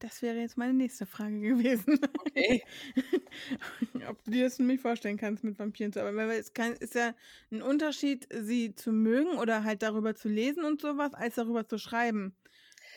[0.00, 2.00] Das wäre jetzt meine nächste Frage gewesen.
[2.18, 2.64] Okay.
[4.08, 6.16] Ob du dir das mich vorstellen kannst, mit Vampiren zu arbeiten.
[6.16, 7.14] Weil es kann, ist ja
[7.50, 11.78] ein Unterschied, sie zu mögen oder halt darüber zu lesen und sowas, als darüber zu
[11.78, 12.36] schreiben.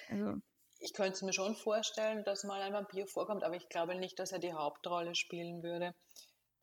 [0.09, 0.35] Also.
[0.79, 4.19] Ich könnte es mir schon vorstellen, dass mal ein Vampir vorkommt, aber ich glaube nicht,
[4.19, 5.93] dass er die Hauptrolle spielen würde.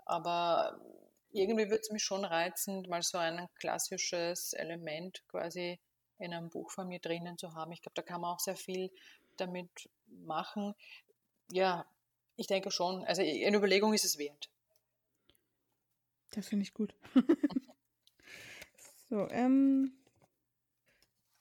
[0.04, 0.78] Aber
[1.32, 5.78] irgendwie würde es mich schon reizen, mal so ein klassisches Element quasi
[6.20, 7.72] in einem Buch von mir drinnen zu haben.
[7.72, 8.90] Ich glaube, da kann man auch sehr viel
[9.36, 10.74] damit machen.
[11.50, 11.86] Ja,
[12.36, 13.04] ich denke schon.
[13.04, 14.50] Also eine Überlegung ist es wert.
[16.32, 16.94] Das finde ich gut.
[19.08, 19.92] so, ähm,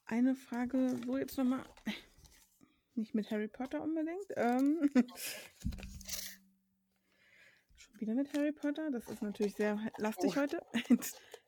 [0.05, 1.63] eine Frage, wo jetzt nochmal,
[2.95, 4.25] nicht mit Harry Potter unbedingt.
[4.35, 4.89] Ähm,
[7.75, 8.89] schon wieder mit Harry Potter.
[8.91, 10.41] Das ist natürlich sehr lastig oh.
[10.41, 10.65] heute.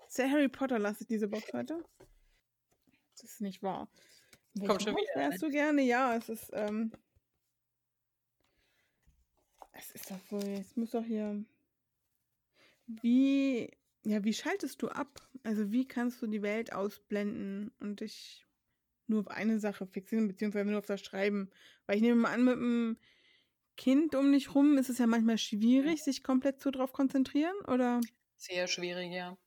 [0.08, 1.84] sehr Harry Potter lastig diese Box heute.
[3.22, 3.88] Das ist nicht wahr.
[4.66, 5.16] Komm schon wieder.
[5.16, 5.82] Wärst du gerne?
[5.84, 6.92] Ja, es ist, ähm,
[9.74, 11.44] es ist doch wohl, es muss doch hier,
[12.88, 13.72] wie,
[14.04, 15.30] ja, wie schaltest du ab?
[15.44, 18.46] Also wie kannst du die Welt ausblenden und dich
[19.08, 21.50] nur auf eine Sache fixieren, beziehungsweise nur auf das Schreiben?
[21.86, 22.98] Weil ich nehme mal an, mit einem
[23.78, 28.06] Kind um dich rum ist es ja manchmal schwierig, sich komplett so drauf konzentrieren, oder?
[28.36, 29.38] Sehr schwierig, ja.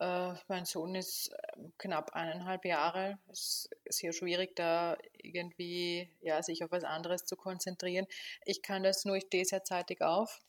[0.00, 3.18] Äh, mein Sohn ist ähm, knapp eineinhalb Jahre.
[3.30, 8.06] Es ist sehr schwierig, da irgendwie ja, sich auf was anderes zu konzentrieren.
[8.44, 10.40] Ich kann das nur, ich stehe sehr zeitig auf.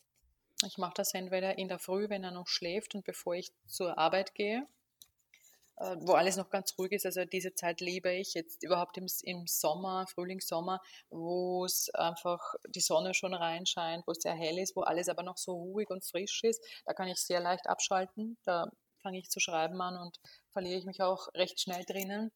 [0.65, 3.97] Ich mache das entweder in der Früh, wenn er noch schläft und bevor ich zur
[3.97, 4.65] Arbeit gehe,
[5.77, 7.05] äh, wo alles noch ganz ruhig ist.
[7.05, 10.79] Also diese Zeit liebe ich jetzt überhaupt im, im Sommer, Frühling, Sommer,
[11.09, 15.23] wo es einfach die Sonne schon reinscheint, wo es sehr hell ist, wo alles aber
[15.23, 16.63] noch so ruhig und frisch ist.
[16.85, 18.37] Da kann ich sehr leicht abschalten.
[18.45, 18.71] Da
[19.03, 20.19] fange ich zu schreiben an und
[20.51, 22.31] verliere ich mich auch recht schnell drinnen.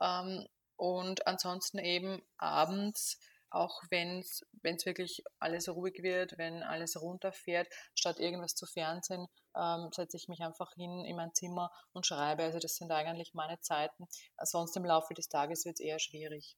[0.00, 3.18] Ähm, und ansonsten eben abends,
[3.50, 4.44] auch wenn es
[4.86, 9.26] wirklich alles ruhig wird, wenn alles runterfährt, statt irgendwas zu fernsehen,
[9.56, 12.42] ähm, setze ich mich einfach hin in mein Zimmer und schreibe.
[12.42, 14.06] Also das sind eigentlich meine Zeiten.
[14.42, 16.56] Sonst im Laufe des Tages wird es eher schwierig.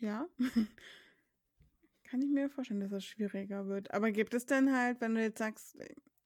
[0.00, 0.26] Ja.
[2.04, 3.92] Kann ich mir vorstellen, dass es schwieriger wird.
[3.92, 5.76] Aber gibt es denn halt, wenn du jetzt sagst,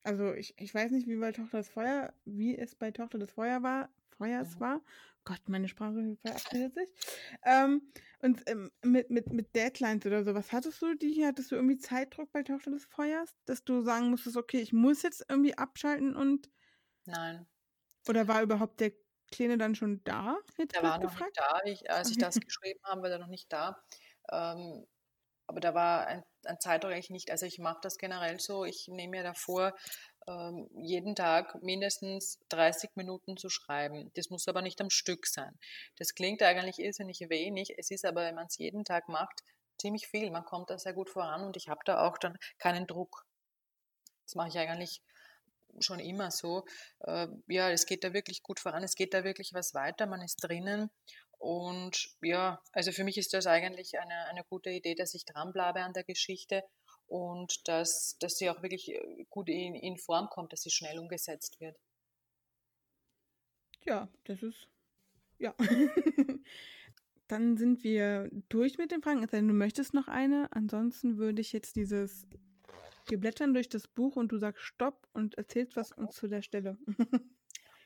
[0.02, 3.32] also ich, ich weiß nicht, wie bei Tochter des Feuer, wie es bei Tochter des
[3.32, 4.60] Feuer war, Feuers mhm.
[4.60, 4.80] war.
[5.24, 6.88] Gott, meine Sprache verabschiedet sich.
[7.44, 7.82] Ähm,
[8.20, 11.24] und ähm, mit, mit, mit Deadlines oder so, was hattest du die?
[11.24, 15.02] Hattest du irgendwie Zeitdruck bei Tochter des Feuers, dass du sagen musstest, okay, ich muss
[15.02, 16.50] jetzt irgendwie abschalten und.
[17.04, 17.46] Nein.
[18.08, 18.92] Oder war überhaupt der
[19.30, 20.36] Kleine dann schon da?
[20.58, 21.36] Der war noch gefragt?
[21.36, 21.60] nicht da.
[21.64, 23.80] Ich, als ich das geschrieben habe, war er noch nicht da.
[24.30, 24.86] Ähm,
[25.52, 27.30] aber da war ein, ein eigentlich nicht.
[27.30, 28.64] Also ich mache das generell so.
[28.64, 29.74] Ich nehme mir davor,
[30.26, 34.10] ähm, jeden Tag mindestens 30 Minuten zu schreiben.
[34.14, 35.58] Das muss aber nicht am Stück sein.
[35.98, 37.74] Das klingt eigentlich irrsinnig wenig.
[37.76, 39.42] Es ist aber, wenn man es jeden Tag macht,
[39.76, 40.30] ziemlich viel.
[40.30, 43.26] Man kommt da sehr gut voran und ich habe da auch dann keinen Druck.
[44.24, 45.02] Das mache ich eigentlich
[45.80, 46.64] schon immer so.
[47.00, 48.82] Äh, ja, es geht da wirklich gut voran.
[48.82, 50.06] Es geht da wirklich was weiter.
[50.06, 50.90] Man ist drinnen
[51.42, 55.80] und ja, also für mich ist das eigentlich eine, eine gute Idee, dass ich dranbleibe
[55.80, 56.62] an der Geschichte
[57.08, 61.00] und dass, dass sie auch wirklich äh, gut in, in Form kommt, dass sie schnell
[61.00, 61.76] umgesetzt wird.
[63.80, 64.68] Ja, das ist.
[65.38, 65.52] Ja.
[67.26, 69.26] Dann sind wir durch mit den Fragen.
[69.26, 70.46] Denn, du möchtest noch eine.
[70.52, 72.24] Ansonsten würde ich jetzt dieses.
[73.08, 76.42] Wir blättern durch das Buch und du sagst Stopp und erzählst was uns zu der
[76.42, 76.78] Stelle.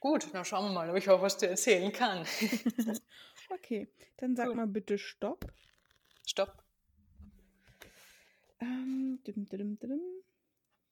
[0.01, 2.25] Gut, dann schauen wir mal, ob ich auch was zu erzählen kann.
[3.51, 4.57] Okay, dann sag Gut.
[4.57, 5.53] mal bitte Stopp.
[6.27, 6.63] Stopp.
[8.61, 10.01] Ähm, dim, dim, dim,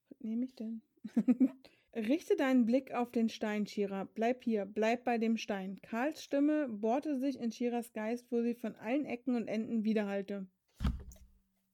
[0.09, 0.83] Was nehme ich denn?
[1.95, 4.09] Richte deinen Blick auf den Stein, Shira.
[4.15, 5.81] Bleib hier, bleib bei dem Stein.
[5.83, 10.47] Karls Stimme bohrte sich in Shiras Geist, wo sie von allen Ecken und Enden widerhallte.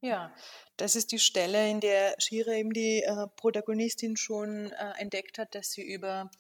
[0.03, 0.35] Ja,
[0.77, 5.55] das ist die Stelle, in der Shira eben die äh, Protagonistin schon äh, entdeckt hat,
[5.55, 6.31] dass sie über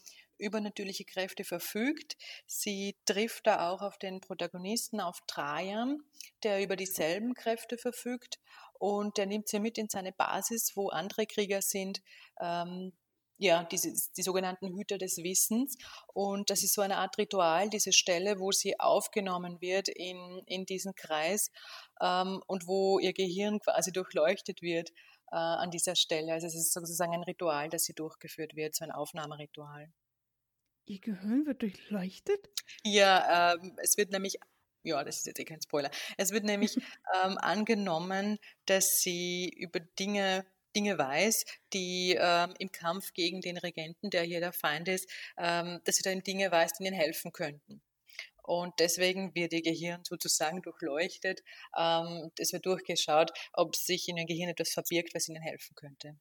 [0.40, 2.16] übernatürliche Kräfte verfügt.
[2.46, 6.02] Sie trifft da auch auf den Protagonisten, auf Trajan,
[6.42, 8.38] der über dieselben Kräfte verfügt
[8.78, 12.00] und der nimmt sie mit in seine Basis, wo andere Krieger sind,
[12.40, 12.92] ähm,
[13.40, 15.76] ja, diese, die sogenannten Hüter des Wissens.
[16.12, 20.66] Und das ist so eine Art Ritual, diese Stelle, wo sie aufgenommen wird in, in
[20.66, 21.50] diesen Kreis
[22.02, 24.90] ähm, und wo ihr Gehirn quasi durchleuchtet wird
[25.32, 26.34] äh, an dieser Stelle.
[26.34, 29.90] Also es ist sozusagen ein Ritual, das sie durchgeführt wird, so ein Aufnahmeritual.
[30.90, 32.50] Ihr Gehirn wird durchleuchtet?
[32.82, 34.38] Ja, ähm, es wird nämlich
[34.82, 35.88] ja, das ist jetzt eh kein Spoiler.
[36.16, 36.76] Es wird nämlich
[37.14, 44.10] ähm, angenommen, dass sie über Dinge Dinge weiß, die ähm, im Kampf gegen den Regenten,
[44.10, 47.82] der hier der Feind ist, ähm, dass sie dann Dinge weiß, die ihnen helfen könnten.
[48.42, 51.42] Und deswegen wird ihr Gehirn sozusagen durchleuchtet.
[51.78, 56.18] Ähm, es wird durchgeschaut, ob sich in ihrem Gehirn etwas verbirgt, was ihnen helfen könnte.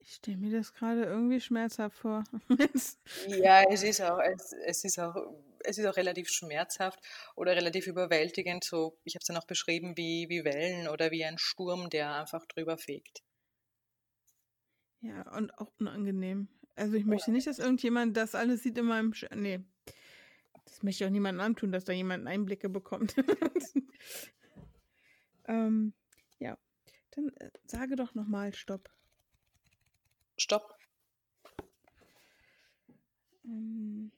[0.00, 2.24] Ich stelle mir das gerade irgendwie schmerzhaft vor.
[3.26, 5.14] ja, es ist auch, es, es, ist auch,
[5.64, 7.00] es ist auch relativ schmerzhaft
[7.34, 8.64] oder relativ überwältigend.
[8.64, 12.14] So, ich habe es dann auch beschrieben wie, wie Wellen oder wie ein Sturm, der
[12.14, 13.22] einfach drüber fegt.
[15.00, 16.48] Ja, und auch unangenehm.
[16.74, 19.60] Also ich möchte nicht, dass irgendjemand das alles sieht in meinem Sch Nee.
[20.64, 23.16] Das möchte ich auch niemandem antun, dass da jemand Einblicke bekommt.
[25.48, 25.94] ähm,
[26.38, 26.58] ja.
[27.10, 28.90] Dann äh, sage doch nochmal Stopp.
[30.38, 30.74] Stopp.
[33.44, 34.12] Ähm,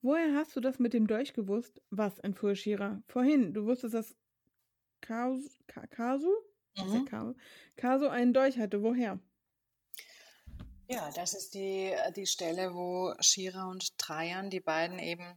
[0.00, 1.82] woher hast du das mit dem Dolch gewusst?
[1.90, 3.02] Was, entfuhr Shira.
[3.08, 4.16] Vorhin, du wusstest, dass
[5.00, 5.48] Kasu,
[5.90, 6.32] Kasu?
[6.76, 7.34] Mhm.
[7.76, 8.82] Kasu einen Dolch hatte.
[8.82, 9.18] Woher?
[10.88, 15.36] Ja, das ist die, die Stelle, wo Shira und Trajan, die beiden eben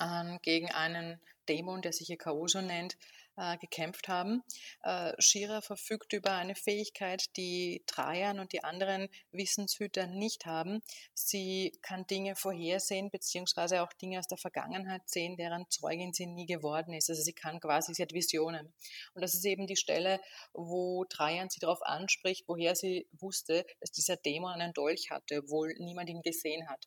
[0.00, 2.96] ähm, gegen einen Dämon, der sich Ikaoso nennt,
[3.36, 4.42] äh, gekämpft haben.
[4.82, 10.82] Äh, Shira verfügt über eine Fähigkeit, die Trajan und die anderen Wissenshüter nicht haben.
[11.14, 16.46] Sie kann Dinge vorhersehen, beziehungsweise auch Dinge aus der Vergangenheit sehen, deren Zeugin sie nie
[16.46, 17.10] geworden ist.
[17.10, 18.72] Also sie kann quasi, sie hat Visionen.
[19.14, 20.20] Und das ist eben die Stelle,
[20.52, 25.74] wo Trajan sie darauf anspricht, woher sie wusste, dass dieser Dämon einen Dolch hatte, obwohl
[25.78, 26.86] niemand ihn gesehen hat.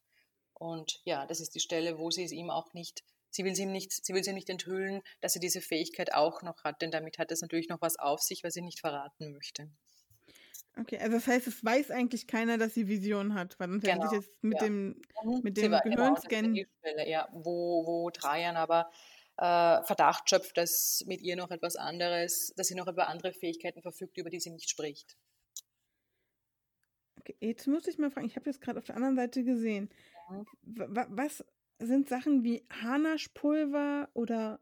[0.53, 3.63] Und ja, das ist die Stelle, wo sie es ihm auch nicht sie will sie
[3.63, 6.91] ihm nicht, sie will sie nicht enthüllen, dass sie diese Fähigkeit auch noch hat, denn
[6.91, 9.69] damit hat es natürlich noch was auf sich, was sie nicht verraten möchte.
[10.79, 14.05] Okay, also das heißt, es weiß eigentlich keiner, dass sie Visionen hat, weil sonst genau,
[14.05, 14.67] hätte ich jetzt mit ja.
[14.67, 16.53] dem, mhm, mit dem Gehirnscan.
[16.53, 18.89] Genau, Stelle, ja, wo, wo Trajan aber
[19.37, 23.81] äh, Verdacht schöpft, dass mit ihr noch etwas anderes, dass sie noch über andere Fähigkeiten
[23.81, 25.15] verfügt, über die sie nicht spricht.
[27.19, 29.89] Okay, jetzt muss ich mal fragen, ich habe das gerade auf der anderen Seite gesehen.
[30.29, 30.45] Mhm.
[30.63, 31.43] Was,
[31.79, 34.59] sind Sachen wie Hanaschpulver oder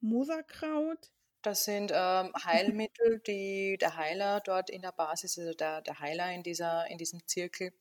[0.00, 1.10] Moserkraut.
[1.42, 6.32] Das sind ähm, Heilmittel, die der Heiler dort in der Basis, also der, der Heiler
[6.32, 7.72] in, dieser, in diesem Zirkel,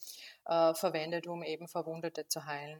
[0.45, 2.79] äh, verwendet, um eben Verwundete zu heilen.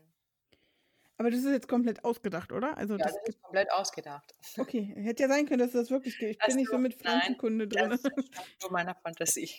[1.18, 2.78] Aber das ist jetzt komplett ausgedacht, oder?
[2.78, 4.36] Also ja, das, das ist komplett ausgedacht.
[4.58, 6.32] Okay, hätte ja sein können, dass das wirklich geht.
[6.32, 7.90] Ich das bin nicht so mit Pflanzenkunde drin.
[7.90, 8.12] Das ist
[8.62, 9.50] nur meiner Fantasie.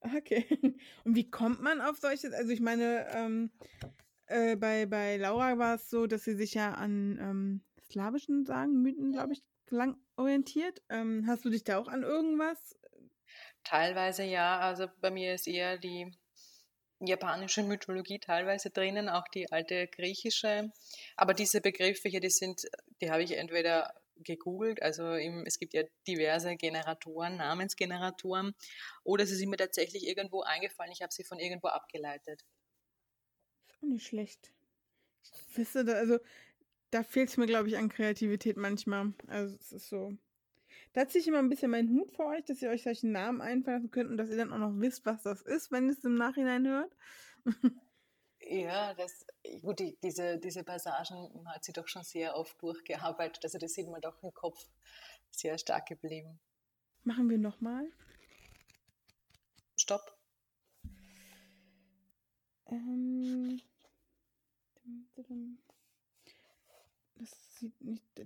[0.00, 0.46] Okay.
[1.04, 2.32] Und wie kommt man auf solches?
[2.32, 3.50] Also ich meine, ähm,
[4.32, 8.82] äh, bei, bei Laura war es so, dass sie sich ja an ähm, slawischen Sagen,
[8.82, 10.82] Mythen, glaube ich, lang orientiert.
[10.88, 12.76] Ähm, hast du dich da auch an irgendwas?
[13.64, 14.60] Teilweise ja.
[14.60, 16.10] Also bei mir ist eher die
[17.00, 20.72] japanische Mythologie teilweise drinnen, auch die alte griechische.
[21.16, 22.62] Aber diese Begriffe hier, die sind,
[23.00, 28.54] die habe ich entweder gegoogelt, also im, es gibt ja diverse Generatoren, Namensgeneratoren,
[29.02, 32.44] oder sie sind mir tatsächlich irgendwo eingefallen, ich habe sie von irgendwo abgeleitet
[33.88, 34.52] nicht schlecht.
[35.22, 36.18] Ich wisse, da, also
[36.90, 39.14] da fehlt es mir, glaube ich, an Kreativität manchmal.
[39.26, 40.16] Also es ist so.
[40.92, 43.40] Da ziehe ich immer ein bisschen meinen Hut vor euch, dass ihr euch solche Namen
[43.40, 46.04] einfallen könnt und dass ihr dann auch noch wisst, was das ist, wenn ihr es
[46.04, 46.94] im Nachhinein hört.
[48.44, 49.24] Ja, das,
[49.62, 53.44] gut, die, diese, diese Passagen hat sie doch schon sehr oft durchgearbeitet.
[53.44, 54.66] Also das sieht man doch im Kopf
[55.30, 56.40] sehr stark geblieben.
[57.04, 57.90] Machen wir nochmal.
[59.76, 60.18] Stopp.
[62.66, 63.60] Ähm,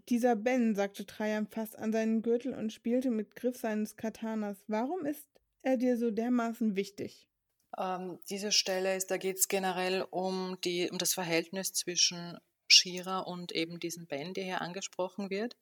[0.09, 4.57] dieser Ben, sagte Trajan fast an seinen Gürtel und spielte mit Griff seines Katanas.
[4.67, 5.27] Warum ist
[5.63, 7.29] er dir so dermaßen wichtig?
[7.77, 13.21] Ähm, diese Stelle ist, da geht es generell um, die, um das Verhältnis zwischen Shira
[13.21, 15.57] und eben diesem Ben, der hier angesprochen wird.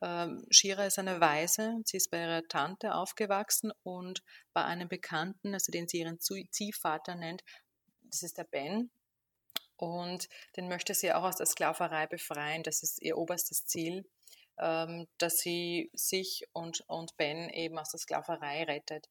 [0.00, 4.22] Ähm, Shira ist eine Waise, sie ist bei ihrer Tante aufgewachsen und
[4.52, 7.42] bei einem Bekannten, also den sie ihren Ziehvater nennt,
[8.04, 8.90] das ist der Ben,
[9.78, 12.62] und den möchte sie auch aus der Sklaverei befreien.
[12.62, 14.04] Das ist ihr oberstes Ziel,
[14.58, 19.08] ähm, dass sie sich und, und Ben eben aus der Sklaverei rettet.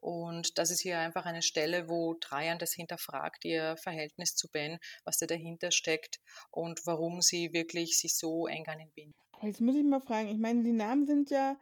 [0.00, 4.78] Und das ist hier einfach eine Stelle, wo Trajan das hinterfragt, ihr Verhältnis zu Ben,
[5.04, 9.16] was da dahinter steckt und warum sie wirklich sich so eng an ihn bindet.
[9.42, 11.58] Jetzt muss ich mal fragen, ich meine, die Namen sind ja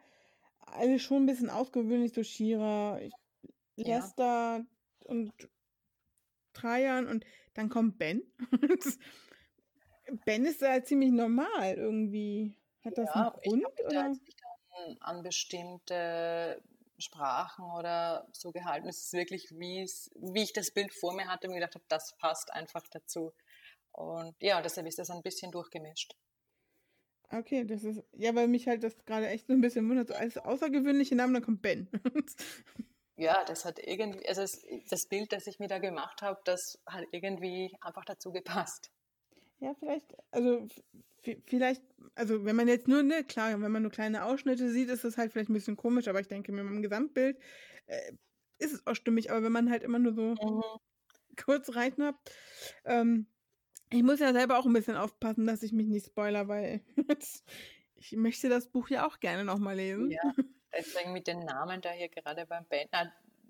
[0.59, 2.99] alle schon ein bisschen ausgewöhnlich, so Shira,
[3.75, 4.65] Lester ja.
[4.99, 5.31] und
[6.53, 7.25] Trajan und
[7.55, 8.21] dann kommt Ben.
[10.25, 12.55] ben ist ja ziemlich normal irgendwie.
[12.83, 13.63] Hat das ja, einen Grund?
[13.63, 14.05] Ich glaube, oder?
[14.05, 16.61] An, an bestimmte
[16.97, 18.87] Sprachen oder so gehalten.
[18.87, 19.83] Es ist wirklich, wie
[20.35, 23.33] ich das Bild vor mir hatte und gedacht habe, das passt einfach dazu.
[23.91, 26.15] Und ja, deshalb ist das ein bisschen durchgemischt.
[27.31, 30.13] Okay, das ist, ja, weil mich halt das gerade echt so ein bisschen wundert, so
[30.13, 31.89] als außergewöhnliche Namen, dann kommt Ben.
[33.17, 34.41] ja, das hat irgendwie, also
[34.89, 38.91] das, Bild, das ich mir da gemacht habe, das hat irgendwie einfach dazu gepasst.
[39.59, 40.67] Ja, vielleicht, also
[41.45, 41.81] vielleicht,
[42.13, 45.17] also wenn man jetzt nur, ne, klar, wenn man nur kleine Ausschnitte sieht, ist das
[45.17, 47.39] halt vielleicht ein bisschen komisch, aber ich denke, mit meinem Gesamtbild
[47.87, 48.11] äh,
[48.59, 50.63] ist es auch stimmig, aber wenn man halt immer nur so mhm.
[51.37, 52.15] kurz reiten hat,
[52.83, 53.27] ähm,
[53.89, 56.81] ich muss ja selber auch ein bisschen aufpassen, dass ich mich nicht spoiler, weil
[57.95, 60.11] ich möchte das Buch ja auch gerne nochmal lesen.
[60.11, 60.33] Ja,
[60.75, 62.89] deswegen mit den Namen da hier gerade beim Band.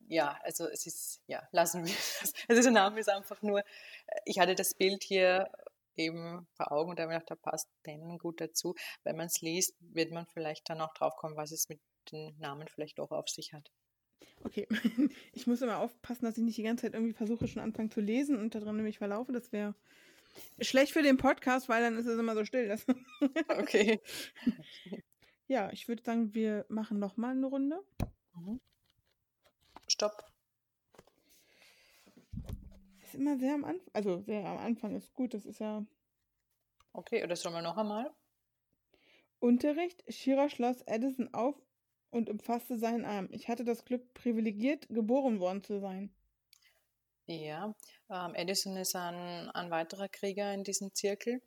[0.07, 2.33] ja, also es ist, ja, lassen wir das.
[2.47, 3.63] Also der Name ist einfach nur,
[4.25, 5.49] ich hatte das Bild hier
[5.97, 8.75] eben vor Augen und da habe ich gedacht, da passt Ben gut dazu.
[9.03, 11.79] Wenn man es liest, wird man vielleicht dann auch drauf kommen, was es mit
[12.11, 13.71] den Namen vielleicht auch auf sich hat.
[14.43, 14.67] Okay,
[15.33, 18.01] ich muss immer aufpassen, dass ich nicht die ganze Zeit irgendwie versuche, schon anfangen zu
[18.01, 19.31] lesen und da drin nämlich verlaufe.
[19.31, 19.75] Das wäre
[20.59, 22.77] Schlecht für den Podcast, weil dann ist es immer so still.
[23.47, 24.01] Okay.
[25.47, 27.83] ja, ich würde sagen, wir machen noch mal eine Runde.
[28.35, 28.59] Mhm.
[29.87, 30.25] Stopp.
[33.01, 35.85] Ist immer sehr am Anfang, also sehr am Anfang ist gut, das ist ja.
[36.93, 38.11] Okay, oder sollen wir noch einmal?
[39.39, 40.03] Unterricht.
[40.11, 41.55] Shira schloss Edison auf
[42.09, 43.27] und umfasste seinen Arm.
[43.31, 46.13] Ich hatte das Glück, privilegiert geboren worden zu sein.
[47.27, 47.75] Ja,
[48.09, 51.41] ähm, Edison ist ein, ein weiterer Krieger in diesem Zirkel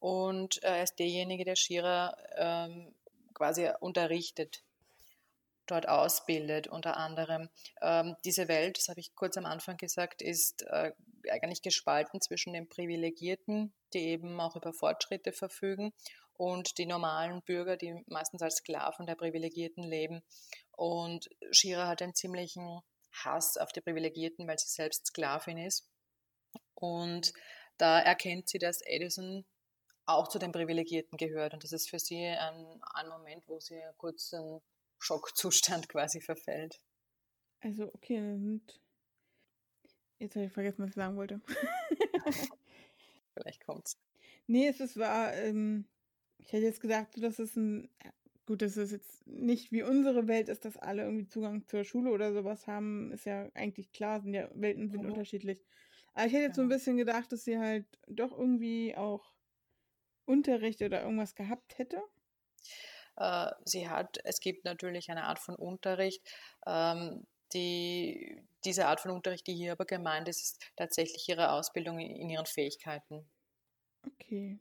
[0.00, 2.94] und äh, er ist derjenige, der Schira ähm,
[3.38, 4.62] quasi unterrichtet,
[5.66, 7.48] dort ausbildet unter anderem.
[7.80, 10.92] Ähm, diese Welt, das habe ich kurz am Anfang gesagt, ist äh,
[11.30, 15.92] eigentlich gespalten zwischen den Privilegierten, die eben auch über Fortschritte verfügen,
[16.38, 20.22] und die normalen Bürger, die meistens als Sklaven der Privilegierten leben.
[20.70, 22.80] Und Shira hat einen ziemlichen
[23.12, 25.88] Hass auf die Privilegierten, weil sie selbst Sklavin ist.
[26.74, 27.32] Und
[27.76, 29.44] da erkennt sie, dass Edison
[30.08, 31.54] auch zu den Privilegierten gehört.
[31.54, 34.60] Und das ist für sie ein, ein Moment, wo sie kurz in
[34.98, 36.80] Schockzustand quasi verfällt.
[37.60, 38.62] Also, okay, und
[40.18, 41.40] jetzt habe ich vergessen, was ich sagen wollte.
[43.34, 43.98] Vielleicht kommt's.
[44.46, 45.86] Nee, es ist war, ähm,
[46.38, 47.90] ich hätte jetzt gesagt, das ist ein
[48.48, 52.10] Gut, dass es jetzt nicht wie unsere Welt ist, dass alle irgendwie Zugang zur Schule
[52.10, 55.10] oder sowas haben, ist ja eigentlich klar, sind ja Welten sind mhm.
[55.10, 55.62] unterschiedlich.
[56.14, 56.62] Aber ich hätte jetzt ja.
[56.62, 59.34] so ein bisschen gedacht, dass sie halt doch irgendwie auch
[60.28, 62.02] Unterricht oder irgendwas gehabt hätte.
[63.16, 66.22] Äh, sie hat, es gibt natürlich eine Art von Unterricht.
[66.66, 71.98] Ähm, die, diese Art von Unterricht, die hier aber gemeint ist, ist tatsächlich ihre Ausbildung
[71.98, 73.28] in, in ihren Fähigkeiten.
[74.06, 74.58] Okay.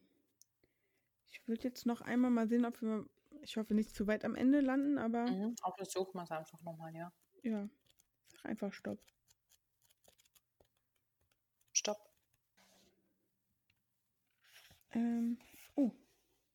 [1.31, 3.05] Ich würde jetzt noch einmal mal sehen, ob wir
[3.41, 5.29] ich hoffe nicht zu weit am Ende landen, aber.
[5.29, 7.11] Mhm, auch versuchen wir es einfach nochmal, ja.
[7.43, 7.69] Ja.
[8.43, 8.99] Einfach Stopp.
[11.71, 11.97] Stopp.
[14.91, 15.37] Ähm,
[15.77, 15.91] oh,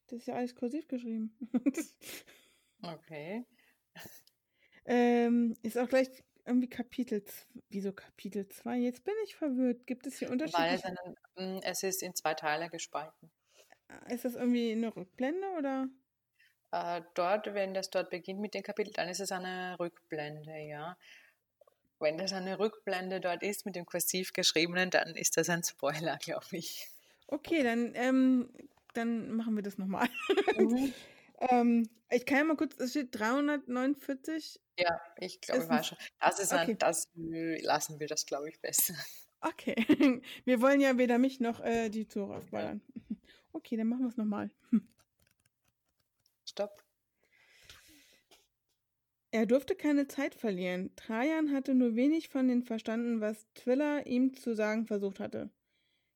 [0.08, 1.34] das ist ja alles kursiv geschrieben.
[2.82, 3.46] okay.
[4.84, 6.08] Ähm, ist auch gleich
[6.44, 7.24] irgendwie Kapitel,
[7.70, 8.78] wieso Kapitel 2?
[8.78, 9.86] Jetzt bin ich verwirrt.
[9.86, 10.58] Gibt es hier Unterschiede?
[10.58, 10.82] Weil es,
[11.36, 13.30] mm, es ist in zwei Teile gespalten.
[14.08, 15.88] Ist das irgendwie eine Rückblende oder?
[16.72, 20.96] Äh, dort, wenn das dort beginnt mit dem Kapitel, dann ist es eine Rückblende, ja.
[22.00, 26.16] Wenn das eine Rückblende dort ist mit dem kursiv geschriebenen, dann ist das ein Spoiler,
[26.22, 26.88] glaube ich.
[27.28, 28.50] Okay, dann, ähm,
[28.92, 30.08] dann machen wir das nochmal.
[30.58, 30.92] Mhm.
[31.50, 34.60] ähm, ich kann ja mal kurz, es steht 349.
[34.78, 35.98] Ja, ich glaube, weiß schon.
[36.20, 36.72] Das ist okay.
[36.72, 38.94] ein, das lassen wir das, glaube ich, besser.
[39.42, 39.74] Okay.
[40.44, 42.80] Wir wollen ja weder mich noch äh, die Zuhörer spoilern.
[43.54, 44.50] Okay, dann machen wir es nochmal.
[46.48, 46.82] Stopp.
[49.30, 50.90] Er durfte keine Zeit verlieren.
[50.96, 55.50] Trajan hatte nur wenig von dem verstanden, was Twiller ihm zu sagen versucht hatte.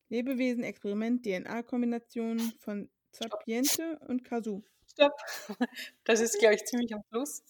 [0.09, 4.63] Lebewesen, Experiment, DNA-Kombination von Sapiente und Kasu.
[4.91, 5.13] Stopp.
[6.05, 7.43] Das ist, glaube ich, ziemlich am Schluss.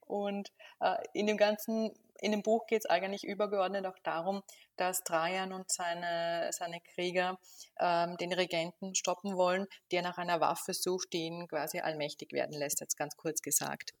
[0.00, 4.42] Und äh, in dem ganzen in dem Buch geht es eigentlich übergeordnet auch darum,
[4.76, 7.38] dass Trajan und seine, seine Krieger
[7.78, 12.56] ähm, den Regenten stoppen wollen, der nach einer Waffe sucht, die ihn quasi allmächtig werden
[12.56, 13.92] lässt, jetzt ganz kurz gesagt.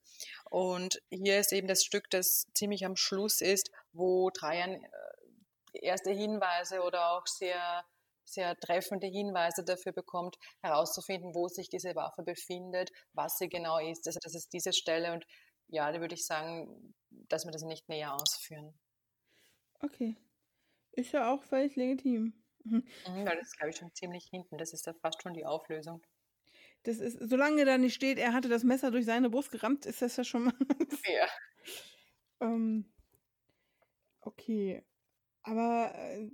[0.50, 4.88] Und hier ist eben das Stück, das ziemlich am Schluss ist, wo Trajan äh,
[5.72, 7.84] erste Hinweise oder auch sehr
[8.24, 14.06] sehr treffende Hinweise dafür bekommt, herauszufinden, wo sich diese Waffe befindet, was sie genau ist.
[14.06, 15.26] Also das ist diese Stelle und
[15.68, 18.78] ja, da würde ich sagen, dass wir das nicht näher ausführen.
[19.80, 20.16] Okay.
[20.92, 22.34] Ist ja auch völlig legitim.
[22.64, 24.58] Mhm, weil das ist, glaube ich, schon ziemlich hinten.
[24.58, 26.02] Das ist ja fast schon die Auflösung.
[26.82, 30.02] Das ist, solange da nicht steht, er hatte das Messer durch seine Brust gerammt, ist
[30.02, 30.54] das ja schon mal.
[31.04, 31.28] Ja.
[32.40, 32.92] ähm,
[34.20, 34.84] okay.
[35.42, 36.28] Aber äh,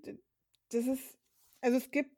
[0.70, 1.18] das ist.
[1.60, 2.12] Also es gibt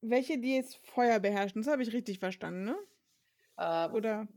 [0.00, 1.62] welche, die jetzt Feuer beherrschen.
[1.62, 2.76] Das habe ich richtig verstanden, ne?
[3.58, 4.28] Ähm, Oder.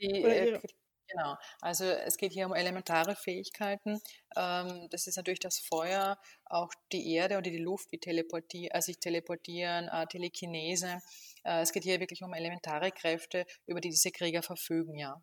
[0.00, 0.62] die, oder äh, ihre-
[1.08, 1.36] genau.
[1.60, 4.00] Also es geht hier um elementare Fähigkeiten.
[4.36, 8.80] Ähm, das ist natürlich das Feuer, auch die Erde oder die Luft, wie teleporti äh,
[8.82, 11.00] sich teleportieren, äh, Telekinese.
[11.44, 15.22] Äh, es geht hier wirklich um elementare Kräfte, über die diese Krieger verfügen, ja.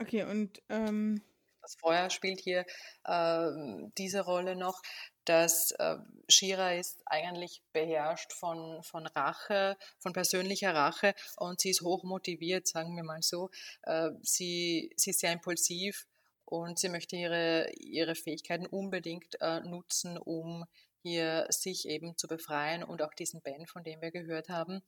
[0.00, 1.22] Okay, und ähm,
[1.62, 2.64] Das Feuer spielt hier
[3.06, 4.80] ähm, diese Rolle noch,
[5.24, 5.96] dass äh,
[6.28, 12.66] Shira ist eigentlich beherrscht von, von Rache, von persönlicher Rache und sie ist hoch motiviert,
[12.66, 13.50] sagen wir mal so.
[13.82, 16.06] Äh, sie, sie ist sehr impulsiv
[16.44, 20.64] und sie möchte ihre, ihre Fähigkeiten unbedingt äh, nutzen, um
[21.02, 24.82] hier sich eben zu befreien und auch diesen Ben, von dem wir gehört haben.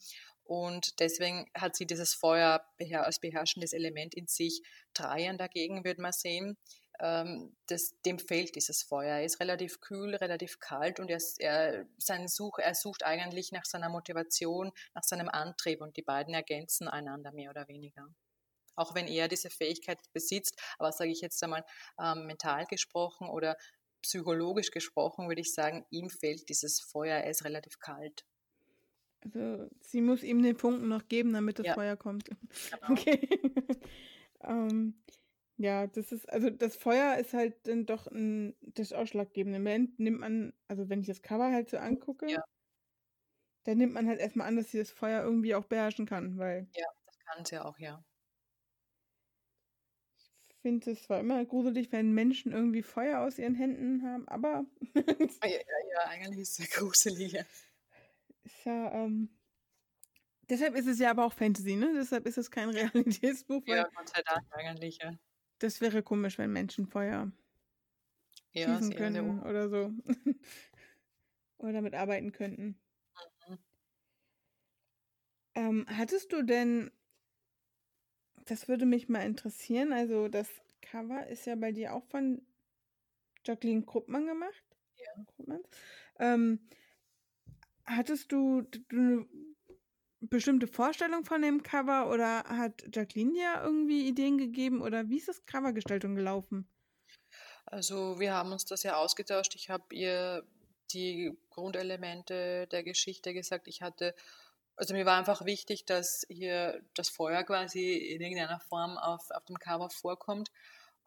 [0.44, 4.62] Und deswegen hat sie dieses Feuer als beherrschendes Element in sich.
[4.94, 6.56] Trajan dagegen wird man sehen,
[7.00, 9.16] ähm, das, dem fehlt dieses Feuer.
[9.16, 13.64] Er ist relativ kühl, relativ kalt und er, er, sein Such, er sucht eigentlich nach
[13.64, 18.06] seiner Motivation, nach seinem Antrieb und die beiden ergänzen einander mehr oder weniger.
[18.74, 21.64] Auch wenn er diese Fähigkeit besitzt, aber sage ich jetzt einmal
[22.00, 23.56] ähm, mental gesprochen oder
[24.02, 28.24] psychologisch gesprochen, würde ich sagen, ihm fehlt dieses Feuer, er ist relativ kalt.
[29.20, 31.74] also, sie muss ihm den Funken noch geben, damit das Ja.
[31.74, 32.28] Feuer kommt.
[32.70, 32.88] Genau.
[32.90, 33.28] Okay.
[34.42, 35.02] ähm,
[35.56, 39.98] ja, das ist, also das Feuer ist halt dann doch ein, das ausschlaggebende Moment.
[40.00, 42.42] Nimmt man, also wenn ich das Cover halt so angucke, Ja.
[43.64, 46.68] dann nimmt man halt erstmal an, dass sie das Feuer irgendwie auch beherrschen kann, weil
[46.74, 48.04] Das kann sie auch, ja.
[50.62, 54.64] Ich finde es zwar immer gruselig, wenn Menschen irgendwie Feuer aus ihren Händen haben, aber
[55.44, 57.32] Ja, ja, eigentlich ist es gruselig.
[57.32, 57.44] Ja.
[58.44, 59.28] ist ja, ähm,
[60.48, 61.92] deshalb ist es ja aber auch Fantasy, ne?
[61.94, 65.12] Deshalb ist es kein Realitätsbuch, ja, Gott sei Dank eigentlich, ja.
[65.60, 67.32] das wäre komisch, wenn Menschen Feuer
[68.52, 69.92] Ja, schießen können oder so.
[71.58, 72.78] oder damit arbeiten könnten.
[73.48, 73.58] Mhm.
[75.54, 76.90] Ähm, hattest du denn,
[78.46, 80.48] das würde mich mal interessieren, also das
[80.80, 82.42] Cover ist ja bei dir auch von
[83.44, 84.64] Jacqueline Kruppmann gemacht?
[84.96, 85.58] Ja.
[86.18, 86.60] Ähm,
[87.84, 89.26] hattest du, du eine
[90.20, 95.28] bestimmte Vorstellung von dem Cover oder hat Jacqueline dir irgendwie Ideen gegeben oder wie ist
[95.28, 96.68] das Covergestaltung gelaufen?
[97.66, 99.54] Also wir haben uns das ja ausgetauscht.
[99.54, 100.44] Ich habe ihr
[100.92, 103.66] die Grundelemente der Geschichte gesagt.
[103.66, 104.14] Ich hatte,
[104.76, 109.44] also mir war einfach wichtig, dass hier das Feuer quasi in irgendeiner Form auf, auf
[109.44, 110.50] dem Cover vorkommt.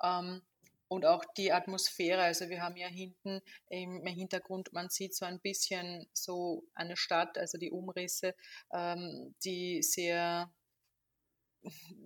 [0.01, 0.41] Ähm,
[0.87, 2.21] und auch die Atmosphäre.
[2.21, 7.37] Also wir haben ja hinten im Hintergrund, man sieht so ein bisschen so eine Stadt,
[7.37, 8.35] also die Umrisse,
[8.71, 10.51] ähm, die sehr,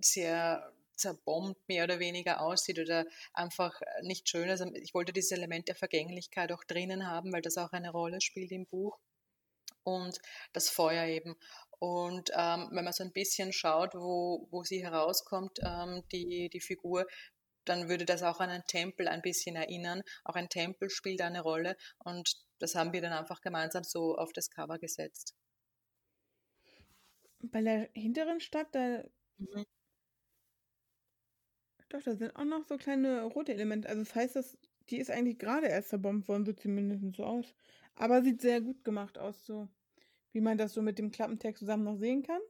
[0.02, 4.50] sehr zerbombt mehr oder weniger aussieht oder einfach nicht schön.
[4.50, 8.22] Also ich wollte dieses Element der Vergänglichkeit auch drinnen haben, weil das auch eine Rolle
[8.22, 8.98] spielt im Buch.
[9.84, 10.20] Und
[10.54, 11.36] das Feuer eben.
[11.80, 16.60] Und ähm, wenn man so ein bisschen schaut, wo, wo sie herauskommt, ähm, die, die
[16.62, 17.06] Figur,
[17.66, 20.02] dann würde das auch an einen Tempel ein bisschen erinnern.
[20.26, 24.34] Auch ein Tempel spielt eine Rolle und das haben wir dann einfach gemeinsam so auf
[24.34, 25.36] das Cover gesetzt.
[27.42, 29.04] Bei der hinteren Stadt, da,
[29.38, 29.66] Mhm.
[31.90, 33.90] doch, da sind auch noch so kleine rote Elemente.
[33.90, 34.58] Also das heißt, dass,
[34.90, 37.54] die ist eigentlich gerade erst zerbombt worden, sieht zumindest so aus.
[38.00, 39.70] Aber sieht sehr gut gemacht aus, so
[40.32, 42.42] wie man das so mit dem Klappentext zusammen noch sehen kann.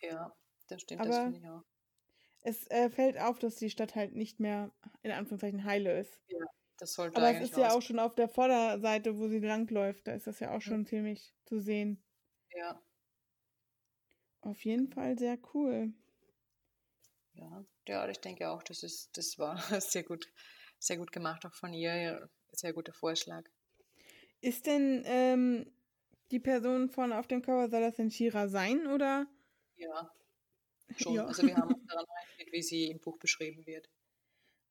[0.00, 0.34] Ja,
[0.68, 1.62] das stimmt, das Aber finde ich auch.
[2.42, 6.18] es äh, fällt auf, dass die Stadt halt nicht mehr in Anführungszeichen heile ist.
[6.78, 10.12] Das sollte Aber es ist ja auch schon auf der Vorderseite, wo sie langläuft, da
[10.12, 12.02] ist das ja auch schon ziemlich zu sehen.
[12.54, 12.82] Ja,
[14.40, 15.92] Auf jeden Fall sehr cool.
[17.34, 20.26] ja, ja, ich denke auch, das ist, das war sehr gut,
[20.78, 23.44] sehr gut gemacht, auch von ihr, ja, sehr guter Vorschlag.
[24.46, 25.72] Ist denn ähm,
[26.30, 29.26] die Person vorne auf dem Cover, soll das denn Shira sein oder?
[29.74, 30.08] Ja,
[30.96, 31.14] schon.
[31.14, 31.26] Ja.
[31.26, 33.90] Also wir haben uns daran orientiert, wie sie im Buch beschrieben wird.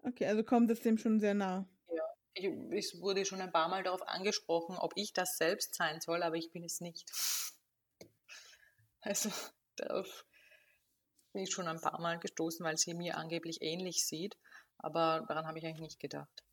[0.02, 1.68] Okay, also kommt es dem schon sehr nah.
[2.36, 6.24] Ich, ich wurde schon ein paar Mal darauf angesprochen, ob ich das selbst sein soll,
[6.24, 7.12] aber ich bin es nicht.
[9.02, 9.30] Also
[9.76, 10.26] darauf
[11.34, 14.38] bin ich schon ein paar Mal gestoßen, weil sie mir angeblich ähnlich sieht,
[14.78, 16.45] aber daran habe ich eigentlich nicht gedacht.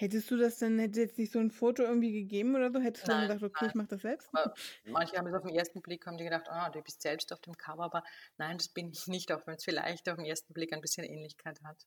[0.00, 2.80] Hättest du das denn, hätte jetzt nicht so ein Foto irgendwie gegeben oder so?
[2.80, 3.68] Hättest du dann Nein, gedacht, okay, nein.
[3.68, 4.30] ich mache das selbst?
[4.32, 4.54] Aber
[4.86, 7.40] manche haben es auf den ersten Blick, haben die gedacht, ah, du bist selbst auf
[7.40, 8.02] dem Cover, aber
[8.38, 11.04] nein, das bin ich nicht, auch wenn es vielleicht auf den ersten Blick ein bisschen
[11.04, 11.86] Ähnlichkeit hat.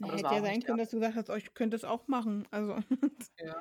[0.00, 2.06] Aber das hätte ja sein können, dass du gesagt hast, oh, ich könnte es auch
[2.06, 2.46] machen.
[2.52, 2.76] Also,
[3.38, 3.60] Ja.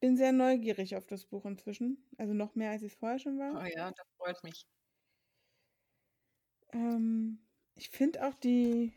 [0.00, 2.06] bin sehr neugierig auf das Buch inzwischen.
[2.18, 3.60] Also noch mehr, als ich es vorher schon war.
[3.60, 4.64] Oh ja, das freut mich.
[6.72, 7.38] Ähm,
[7.74, 8.92] ich finde auch die.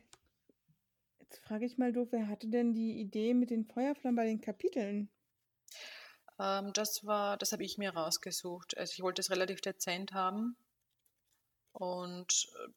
[1.33, 4.39] Jetzt frage ich mal doof, wer hatte denn die Idee mit den Feuerflammen bei den
[4.39, 5.09] Kapiteln?
[6.39, 8.77] Ähm, das war, das habe ich mir rausgesucht.
[8.77, 10.55] Also ich wollte es relativ dezent haben
[11.71, 12.69] und äh,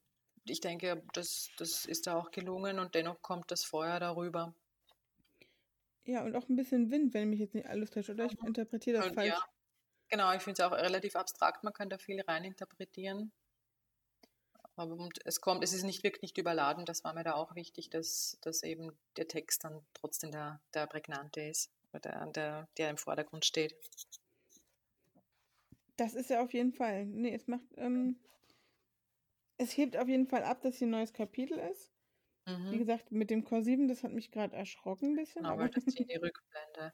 [0.46, 4.54] ich denke, das, das ist da auch gelungen und dennoch kommt das Feuer darüber.
[6.06, 8.24] Ja, und auch ein bisschen Wind, wenn mich jetzt nicht alles täuscht, oder?
[8.24, 9.34] Ich interpretiere das Und falsch.
[9.34, 9.44] ja,
[10.08, 13.32] genau, ich finde es auch relativ abstrakt, man kann da viel reininterpretieren.
[14.76, 17.90] Und es kommt, es ist nicht wirklich nicht überladen, das war mir da auch wichtig,
[17.90, 22.98] dass, dass eben der Text dann trotzdem der, der prägnante ist, oder der, der, im
[22.98, 23.74] Vordergrund steht.
[25.96, 27.04] Das ist ja auf jeden Fall.
[27.06, 27.66] Nee, es macht.
[27.76, 28.16] Ähm,
[29.58, 31.92] es hebt auf jeden Fall ab, dass hier ein neues Kapitel ist.
[32.70, 32.78] Wie Mhm.
[32.78, 35.44] gesagt, mit dem Q7, das hat mich gerade erschrocken ein bisschen.
[35.44, 36.92] Genau, Aber das hier die Rückblende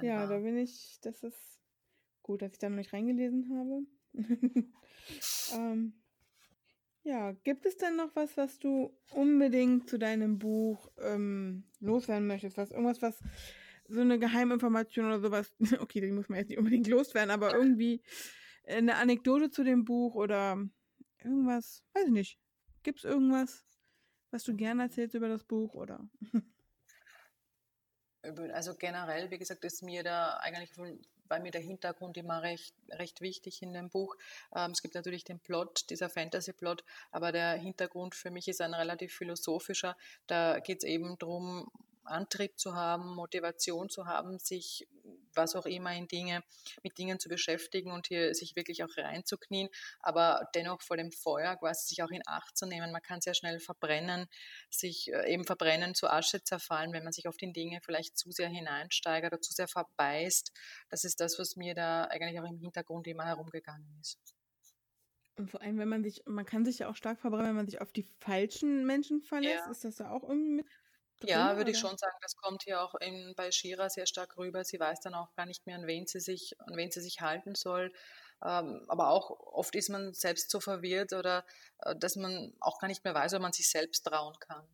[0.00, 0.40] ja, da war.
[0.40, 0.98] bin ich.
[1.02, 1.60] Das ist
[2.22, 3.82] gut, dass ich da noch nicht reingelesen habe.
[5.48, 5.94] ähm,
[7.06, 12.56] ja, gibt es denn noch was, was du unbedingt zu deinem Buch ähm, loswerden möchtest?
[12.56, 13.22] Was, irgendwas, was
[13.88, 18.02] so eine Geheiminformation oder sowas, okay, die muss man jetzt nicht unbedingt loswerden, aber irgendwie
[18.66, 20.58] eine Anekdote zu dem Buch oder
[21.22, 22.40] irgendwas, weiß ich nicht.
[22.82, 23.64] Gibt es irgendwas,
[24.32, 26.08] was du gerne erzählst über das Buch oder?
[28.52, 30.70] Also generell, wie gesagt, ist mir da eigentlich
[31.28, 34.16] bei mir der Hintergrund immer recht, recht wichtig in dem Buch.
[34.54, 38.74] Ähm, es gibt natürlich den Plot, dieser Fantasy-Plot, aber der Hintergrund für mich ist ein
[38.74, 39.96] relativ philosophischer.
[40.26, 41.70] Da geht es eben darum,
[42.06, 44.88] Antrieb zu haben, Motivation zu haben, sich
[45.36, 46.42] was auch immer in Dinge,
[46.82, 49.68] mit Dingen zu beschäftigen und hier sich wirklich auch reinzuknien,
[50.00, 52.92] aber dennoch vor dem Feuer quasi sich auch in Acht zu nehmen.
[52.92, 54.26] Man kann sehr schnell verbrennen,
[54.70, 58.30] sich äh, eben verbrennen, zu Asche zerfallen, wenn man sich auf die Dinge vielleicht zu
[58.30, 60.52] sehr hineinsteigert oder zu sehr verbeißt.
[60.88, 64.18] Das ist das, was mir da eigentlich auch im Hintergrund immer herumgegangen ist.
[65.38, 67.66] Und vor allem, wenn man sich, man kann sich ja auch stark verbrennen, wenn man
[67.66, 69.64] sich auf die falschen Menschen verlässt.
[69.66, 69.70] Ja.
[69.70, 70.66] Ist das da auch irgendwie mit
[71.20, 71.30] drin?
[71.30, 74.64] Ja, würde ich schon sagen, das kommt hier auch in, bei Shira sehr stark rüber.
[74.64, 77.20] Sie weiß dann auch gar nicht mehr, an wen sie sich, an wen sie sich
[77.20, 77.92] halten soll.
[78.44, 81.44] Ähm, aber auch oft ist man selbst so verwirrt oder
[81.78, 84.66] äh, dass man auch gar nicht mehr weiß, ob man sich selbst trauen kann.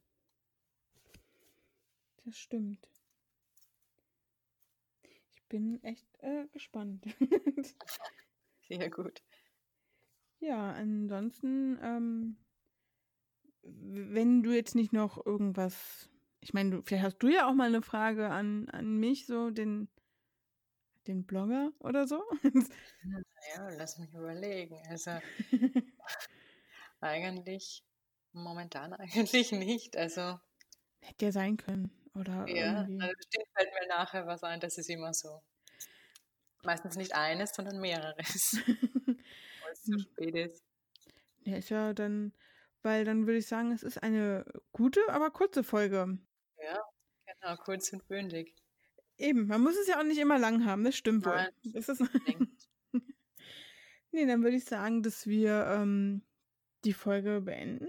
[2.24, 2.86] Das stimmt.
[5.03, 7.05] Ich bin echt äh, gespannt.
[8.68, 9.22] Sehr gut.
[10.40, 12.36] ja, ansonsten, ähm,
[13.62, 16.09] wenn du jetzt nicht noch irgendwas,
[16.43, 19.51] ich meine, du, vielleicht hast du ja auch mal eine Frage an, an mich, so
[19.51, 19.88] den,
[21.07, 22.20] den Blogger oder so.
[23.55, 24.76] Ja, lass mich überlegen.
[24.88, 25.12] Also
[27.01, 27.84] eigentlich,
[28.32, 29.97] momentan eigentlich nicht.
[29.97, 30.38] Also
[31.01, 31.90] Hätte ja sein können.
[32.14, 33.03] Oder ja, irgendwie.
[33.03, 35.43] also bestimmt fällt mir nachher was ein, das ist immer so.
[36.64, 38.61] Meistens nicht eines, sondern mehreres,
[39.07, 40.64] weil es zu spät ist.
[41.45, 42.34] Ja, ist ja dann,
[42.82, 46.18] weil dann würde ich sagen, es ist eine gute, aber kurze Folge.
[46.62, 46.80] Ja,
[47.26, 48.54] genau, kurz und bündig.
[49.18, 51.34] Eben, man muss es ja auch nicht immer lang haben, das stimmt wohl.
[51.34, 52.48] Nein, Das ist denke
[54.10, 56.22] nee, dann würde ich sagen, dass wir ähm,
[56.84, 57.88] die Folge beenden.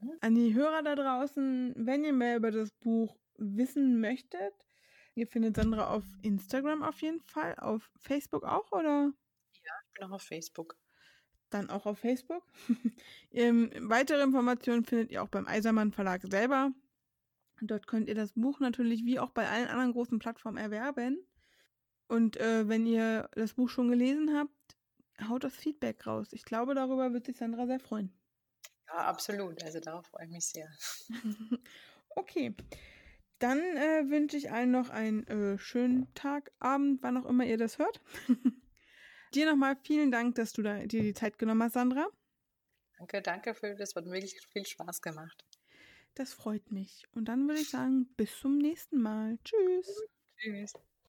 [0.00, 0.12] Mhm.
[0.20, 4.54] An die Hörer da draußen, wenn ihr mehr über das Buch wissen möchtet,
[5.14, 9.12] ihr findet Sandra auf Instagram auf jeden Fall, auf Facebook auch oder
[9.52, 9.62] Ich
[9.98, 10.76] bin auch auf Facebook.
[11.50, 12.44] dann auch auf Facebook.
[13.32, 16.72] ähm, weitere Informationen findet ihr auch beim Eisermann Verlag selber.
[17.62, 21.18] Dort könnt ihr das Buch natürlich wie auch bei allen anderen großen Plattformen erwerben.
[22.08, 24.76] Und äh, wenn ihr das Buch schon gelesen habt,
[25.28, 26.28] haut das Feedback raus.
[26.32, 28.12] Ich glaube, darüber wird sich Sandra sehr freuen.
[28.88, 29.62] Ja, absolut.
[29.62, 30.68] Also darauf freue ich mich sehr.
[32.16, 32.54] okay.
[33.38, 37.56] Dann äh, wünsche ich allen noch einen äh, schönen Tag, Abend, wann auch immer ihr
[37.56, 38.00] das hört.
[39.34, 42.08] Dir nochmal vielen Dank, dass du da, dir die Zeit genommen hast, Sandra.
[42.98, 43.94] Danke, danke für das.
[43.94, 45.46] Hat wirklich viel Spaß gemacht.
[46.14, 47.08] Das freut mich.
[47.14, 49.38] Und dann würde ich sagen, bis zum nächsten Mal.
[49.44, 50.04] Tschüss.
[50.36, 50.74] Tschüss.